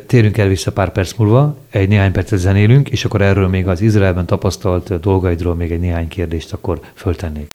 [0.06, 3.82] Térünk el vissza pár perc múlva, egy néhány percet zenélünk, és akkor erről még az
[3.82, 7.52] Izraelben tapasztalt dolgaidról még egy néhány kérdést akkor föltennék.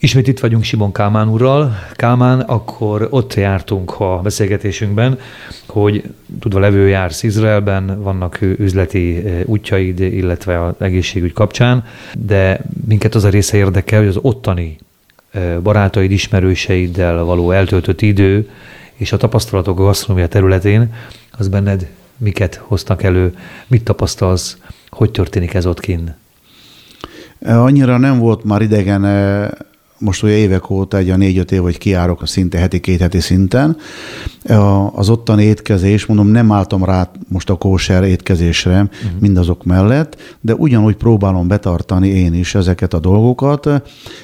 [0.00, 1.74] Ismét itt vagyunk Simon Kálmán úrral.
[1.92, 5.18] Kálmán, akkor ott jártunk a beszélgetésünkben,
[5.66, 6.02] hogy
[6.40, 11.84] tudva levő jársz Izraelben, vannak üzleti útjaid, illetve az egészségügy kapcsán,
[12.18, 14.78] de minket az a része érdekel, hogy az ottani
[15.62, 18.48] barátaid, ismerőseiddel való eltöltött idő,
[18.98, 20.94] és a tapasztalatok a gasztronómia területén,
[21.30, 23.34] az benned miket hoztak elő,
[23.66, 24.56] mit tapasztalsz,
[24.90, 26.08] hogy történik ez ott kinn?
[27.44, 29.50] Annyira nem volt már idegen, e,
[29.98, 33.20] most ugye évek óta, egy a négy-öt év, hogy kiárok a szinte heti, két heti
[33.20, 33.76] szinten.
[34.92, 39.20] Az ottani étkezés, mondom, nem álltam rá most a kóser étkezésre uh-huh.
[39.20, 43.66] mindazok mellett, de ugyanúgy próbálom betartani én is ezeket a dolgokat,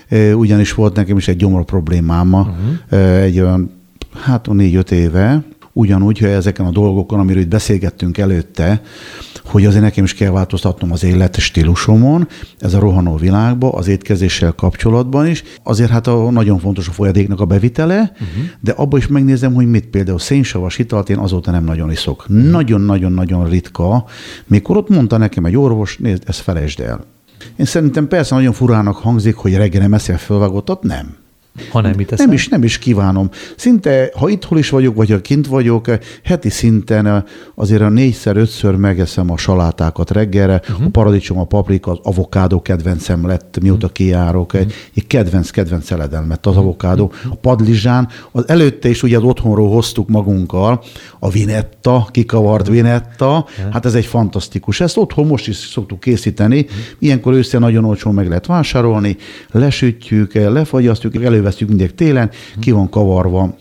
[0.08, 3.22] e, ugyanis volt nekem is egy gyomor problémám, uh-huh.
[3.22, 3.82] egy olyan
[4.22, 5.42] hát négy-öt éve,
[5.74, 8.82] ugyanúgy, hogy ezeken a dolgokon, amiről itt beszélgettünk előtte,
[9.44, 14.52] hogy azért nekem is kell változtatnom az élet stílusomon, ez a rohanó világba, az étkezéssel
[14.52, 15.42] kapcsolatban is.
[15.62, 18.44] Azért hát a, nagyon fontos a folyadéknak a bevitele, uh-huh.
[18.60, 22.26] de abban is megnézem, hogy mit például szénsavas italt én azóta nem nagyon iszok.
[22.28, 22.50] Uh-huh.
[22.50, 24.04] Nagyon-nagyon-nagyon ritka.
[24.46, 27.04] Mikor ott mondta nekem egy orvos, nézd, ezt felejtsd el.
[27.56, 31.16] Én szerintem persze nagyon furának hangzik, hogy reggel nem eszel fölvágottat, nem.
[31.70, 33.28] Ha nem, mit Nem is, nem is kívánom.
[33.56, 35.86] Szinte, ha itthol is vagyok, vagy ha kint vagyok,
[36.24, 37.22] heti szinten eh,
[37.54, 40.86] azért a négyszer, ötször megeszem a salátákat reggelre, uh-huh.
[40.86, 44.52] a paradicsom, a paprika, az avokádó kedvencem lett, mióta kijárok.
[44.52, 44.70] Uh-huh.
[44.94, 47.12] Egy kedvenc, kedvenc szeledem lett az avokádó.
[47.28, 50.82] A padlizsán, az előtte is ugye az otthonról hoztuk magunkkal,
[51.18, 54.80] a vinetta, kikavart vinetta, hát ez egy fantasztikus.
[54.80, 56.66] Ezt otthon most is szoktuk készíteni.
[56.98, 59.16] Ilyenkor össze nagyon olcsón meg lehet vásárolni,
[59.50, 62.30] lesütjük, lefagyasztjuk, elő elővesztjük mindig télen,
[62.60, 63.56] ki van kavarva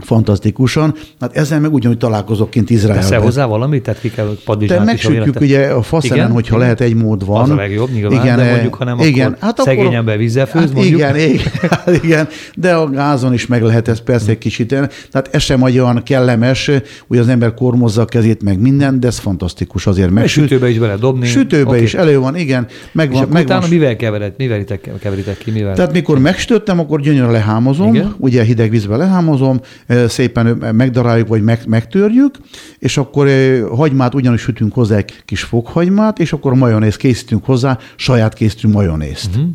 [0.00, 0.94] fantasztikusan.
[1.20, 3.02] Hát ezzel meg ugyanúgy találkozok kint Izraelben.
[3.02, 3.82] Teszel hozzá valamit?
[3.82, 6.58] Tehát ki kell padlizsát De megsütjük ugye a faszenen, hogyha igen?
[6.58, 7.42] lehet egy mód van.
[7.42, 10.46] Az a legjobb, nyilván, igen, de mondjuk, ha nem, igen, akkor hát szegény ember vízzel
[10.46, 10.98] főz, hát mondjuk.
[10.98, 14.68] Igen, igen, hát igen, de a gázon is meg lehet ez persze egy kicsit.
[15.10, 16.70] Tehát ez sem olyan kellemes,
[17.06, 20.10] hogy az ember kormozza a kezét, meg minden, de ez fantasztikus azért.
[20.10, 21.26] Meg sütőbe is bele dobni.
[21.26, 21.82] Sütőbe okay.
[21.82, 22.66] is elő van, igen.
[22.92, 23.70] Meg van, meg utána van.
[23.70, 24.64] mivel kevered, mivel
[25.00, 25.50] keveritek ki?
[25.50, 25.74] Mivel?
[25.74, 29.60] Tehát mikor megsütöttem, akkor gyönyörűen lehámozom, ugye hideg vízbe lehámozom,
[30.08, 32.34] szépen megdaráljuk, vagy meg, megtörjük,
[32.78, 33.28] és akkor
[33.70, 39.28] hagymát ugyanúgy sütünk hozzá egy kis fokhagymát, és akkor majonéz készítünk hozzá, saját készítünk majonézt.
[39.36, 39.50] Uh-huh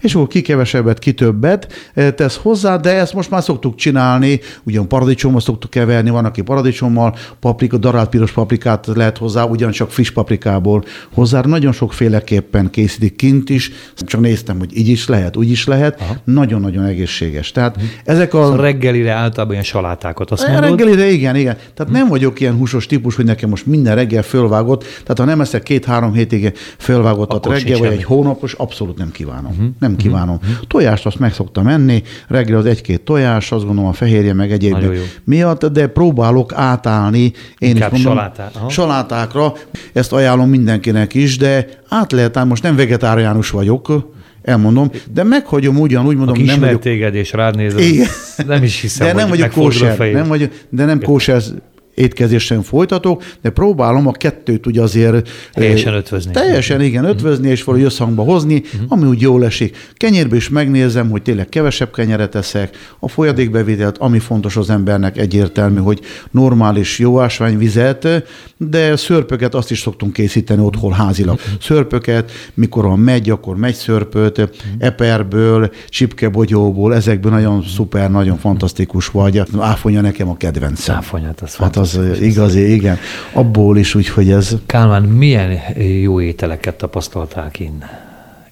[0.00, 4.40] és akkor ki kevesebbet, ki többet eh, tesz hozzá, de ezt most már szoktuk csinálni,
[4.62, 10.10] ugyan paradicsommal szoktuk keverni, van, aki paradicsommal, paprika, darált piros paprikát lehet hozzá, ugyancsak friss
[10.10, 10.84] paprikából
[11.14, 16.00] hozzá, nagyon sokféleképpen készítik kint is, csak néztem, hogy így is lehet, úgy is lehet,
[16.00, 16.16] Aha.
[16.24, 17.52] nagyon-nagyon egészséges.
[17.52, 17.90] Tehát hmm.
[18.04, 18.42] ezek a...
[18.42, 20.64] Szóval reggelire általában ilyen salátákat, azt mondod?
[20.64, 21.54] Reggelire igen, igen.
[21.54, 21.92] Tehát hmm.
[21.92, 25.62] nem vagyok ilyen húsos típus, hogy nekem most minden reggel fölvágott, tehát ha nem eszek
[25.62, 29.56] két-három hétig fölvágottat reggel, vagy egy hónapos, abszolút nem kívánom.
[29.56, 29.80] Hmm uh-huh.
[29.80, 30.06] nem uh-huh.
[30.06, 30.34] kívánom.
[30.34, 30.66] Uh-huh.
[30.66, 34.76] Tojást azt meg szoktam enni, reggel az egy-két tojás, azt gondolom a fehérje meg egyéb
[35.24, 38.68] miatt, de próbálok átállni én Inkább is mondom, salátá.
[38.68, 39.52] salátákra.
[39.92, 45.80] Ezt ajánlom mindenkinek is, de át lehet állni, most nem vegetáriánus vagyok, elmondom, de meghagyom
[45.80, 46.80] ugyanúgy, mondom, Aki nem vagyok...
[46.80, 47.74] téged és rád néz,
[48.46, 51.42] nem is hiszem, de nem vagyok kóser, nem vagyok, de nem kóser
[51.94, 55.28] étkezésen folytatok, de próbálom a kettőt ugye azért...
[55.52, 56.32] Teljesen ötvözni.
[56.32, 58.80] Teljesen, igen, ötvözni, és valahogy összhangba hozni, uh-huh.
[58.88, 59.92] ami úgy jól esik.
[59.94, 65.80] Kenyérbe is megnézem, hogy tényleg kevesebb kenyeret eszek, a folyadékbevételt, ami fontos az embernek egyértelmű,
[65.80, 68.08] hogy normális jó ásványvizet,
[68.56, 71.34] de szörpöket azt is szoktunk készíteni otthon házilag.
[71.34, 71.60] Uh-huh.
[71.60, 74.56] Szörpöket, mikor van megy, akkor megy szörpöt, uh-huh.
[74.78, 79.42] eperből, csipkebogyóból, ezekből nagyon szuper, nagyon fantasztikus vagy.
[79.58, 80.96] Áfonya nekem a kedvencem.
[80.96, 82.98] Áfonyát, az hát az igazi, igen.
[83.32, 84.56] Abból is úgy, hogy ez...
[84.66, 85.58] Kálmán, milyen
[86.00, 87.90] jó ételeket tapasztaltál innen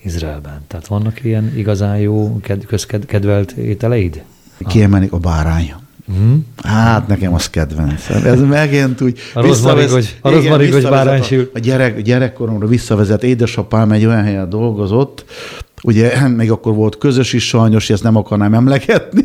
[0.03, 0.61] Izraelben?
[0.67, 4.23] Tehát vannak ilyen igazán jó, közkedvelt ételeid?
[4.67, 5.75] Kiemelik a bárány.
[6.13, 6.35] Mm.
[6.63, 8.11] Hát nekem az kedvenc.
[8.11, 11.51] Ez megint úgy a rozmarigos, a rozmarigos báránysül.
[11.55, 13.23] A, a gyerek, gyerekkoromra visszavezet.
[13.23, 15.25] Édesapám egy olyan helyen dolgozott,
[15.83, 19.25] ugye még akkor volt közös is sajnos, ezt nem akarnám emlegetni,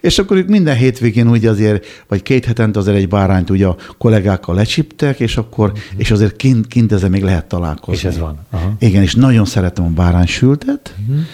[0.00, 3.76] És akkor ők minden hétvégén úgy azért, vagy két hetente azért egy bárányt ugye a
[3.98, 5.84] kollégákkal lecsiptek, és akkor, uh-huh.
[5.96, 7.94] és azért kint, kint ezzel még lehet találkozni.
[7.94, 8.38] És ez van.
[8.50, 8.72] Aha.
[8.78, 11.24] Igen, és nagyon szeretem a báránysültet, uh-huh.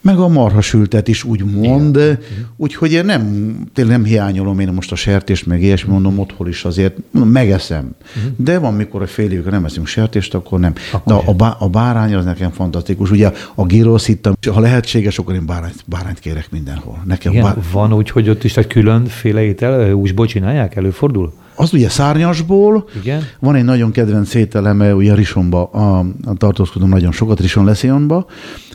[0.00, 2.18] meg a marhasültet is úgy mond, uh-huh.
[2.56, 6.64] úgyhogy én nem, tényleg nem hiányolom én most a sertést, meg ilyesmi, mondom, otthon is
[6.64, 7.94] azért, mondom, megeszem.
[8.16, 8.32] Uh-huh.
[8.36, 10.72] De van, mikor a fél évig nem eszünk sertést, akkor nem.
[10.92, 13.10] Akkor De a, a, a bárány az nekem fantasztikus.
[13.10, 14.10] Ugye a gyrosz
[14.52, 17.02] ha lehetséges, akkor én bárányt, bárányt kérek mindenhol.
[17.04, 17.56] Nekem Igen, bár...
[17.72, 21.32] van úgy, hogy ott is egy különféle étel, úsból csinálják, előfordul?
[21.56, 22.88] Az ugye szárnyasból.
[23.02, 23.22] Igen.
[23.38, 28.26] Van egy nagyon kedvenc ételeme, ugye Risonba, a, a tartózkodom nagyon sokat, Rison Leszionba,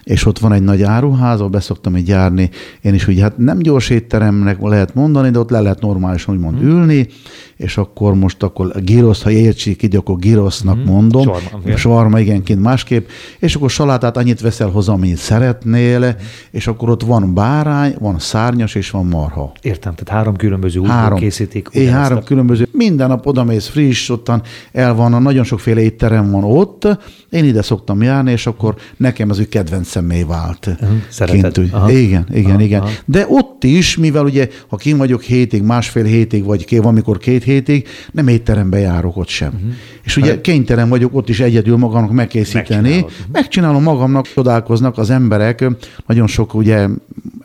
[0.04, 2.50] és ott van egy nagy áruház, ahol beszoktam egy járni.
[2.82, 6.60] Én is ugye, hát nem gyors étteremnek lehet mondani, de ott le lehet normálisan úgymond
[6.60, 6.70] hmm.
[6.70, 7.08] ülni,
[7.56, 10.94] és akkor most akkor girosz, ha értsék így, akkor girosznak hmm.
[10.94, 11.22] mondom.
[11.22, 13.08] Svarma, Svarma igenként másképp.
[13.40, 16.16] És akkor salátát annyit veszel hozzá, amennyit szeretnél, hmm.
[16.52, 19.52] és akkor ott van bárány, van szárnyas, és van marha.
[19.62, 21.70] Értem, tehát három különböző három, készítik.
[21.72, 22.68] É, három különböző.
[22.72, 24.42] Minden nap odamész friss, ottan
[24.72, 26.88] el van, nagyon sokféle étterem van ott.
[27.30, 30.70] Én ide szoktam járni, és akkor nekem az ő kedvencemé vált.
[31.10, 31.54] Szereted.
[31.54, 31.92] Kint, aha.
[31.92, 32.82] Igen, igen, aha, igen.
[32.82, 32.92] Aha.
[33.06, 37.44] De ott is, mivel ugye, ha kim vagyok hétig, másfél hétig, vagy van, amikor két
[37.44, 39.52] hétig, nem étterembe járok ott sem.
[39.54, 39.72] Uh-huh.
[40.04, 43.06] És ugye hát, kénytelen vagyok ott is egyedül magamnak megkészíteni.
[43.32, 45.66] Megcsinálom magamnak, csodálkoznak az emberek,
[46.06, 46.88] nagyon sok ugye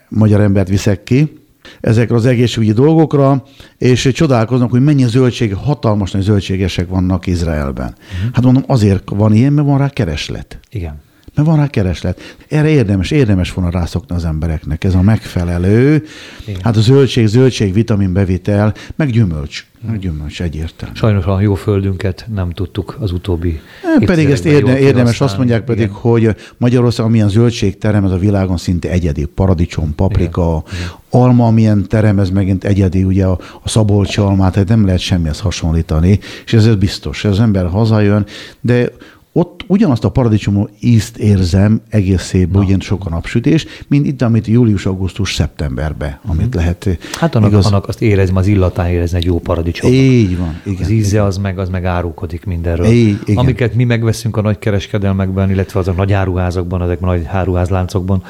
[0.08, 1.44] magyar embert viszek ki,
[1.80, 3.44] ezekre az egészségügyi dolgokra,
[3.78, 7.94] és csodálkoznak, hogy mennyi zöldség, hatalmas nagy zöldségesek vannak Izraelben.
[7.96, 8.34] Uh-huh.
[8.34, 10.58] Hát mondom, azért van ilyen, mert van rá kereslet.
[10.70, 11.04] Igen
[11.36, 12.36] mert van rá kereslet.
[12.48, 14.84] Erre érdemes, érdemes volna rászokni az embereknek.
[14.84, 16.04] Ez a megfelelő,
[16.46, 16.60] Igen.
[16.62, 19.66] hát a zöldség, zöldség, vitamin bevitel, meg gyümölcs.
[19.86, 20.94] Meg gyümölcs egyértelmű.
[20.94, 23.60] Sajnos a jó földünket nem tudtuk az utóbbi
[24.00, 25.94] e, Pedig ezt érde, érdemes, azt mondják pedig, Igen.
[25.94, 29.24] hogy Magyarország amilyen zöldségterem, ez a világon szinte egyedi.
[29.24, 30.88] Paradicsom, paprika, Igen.
[31.10, 35.40] alma, amilyen terem, ez megint egyedi, ugye a, a szabolcsi almát, tehát nem lehet semmihez
[35.40, 38.26] hasonlítani, és ez, ez biztos, az ember hazajön,
[38.60, 38.90] de
[39.38, 44.46] ott ugyanazt a paradicsomó ízt érzem egész évben, ugyan sok a napsütés, mint itt, amit
[44.46, 46.54] július, augusztus, szeptemberben, amit uh-huh.
[46.54, 46.98] lehet.
[47.18, 47.66] Hát annak, igaz...
[47.66, 49.92] annak azt érezem, az illatán érezni egy jó paradicsom.
[49.92, 50.60] Így van.
[50.64, 52.86] Igen, az íze az meg, az meg árulkodik mindenről.
[52.86, 53.36] Így, igen.
[53.36, 58.22] Amiket mi megveszünk a nagy kereskedelmekben, illetve az a nagy áruházakban, ezekben a nagy áruházláncokban,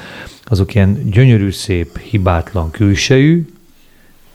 [0.45, 3.47] azok ilyen gyönyörű, szép, hibátlan külsejű,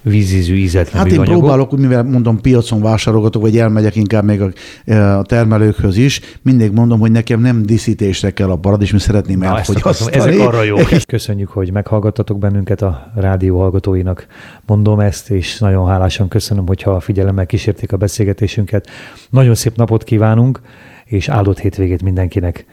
[0.02, 4.50] vízízű, ízetlen Hát én próbálok, mivel mondom, piacon vásárolgatok, vagy elmegyek inkább még a,
[4.86, 10.16] e, a termelőkhöz is, mindig mondom, hogy nekem nem díszítésre kell a paradicsom, szeretném elfogyasztani.
[10.16, 10.78] Ezek arra jó.
[11.08, 14.28] Köszönjük, hogy meghallgattatok bennünket a rádió hallgatóinak.
[14.66, 18.88] Mondom ezt, és nagyon hálásan köszönöm, hogyha figyelemmel kísérték a beszélgetésünket.
[19.30, 20.62] Nagyon szép napot kívánunk,
[21.06, 22.66] és áldott hétvégét mindenkinek.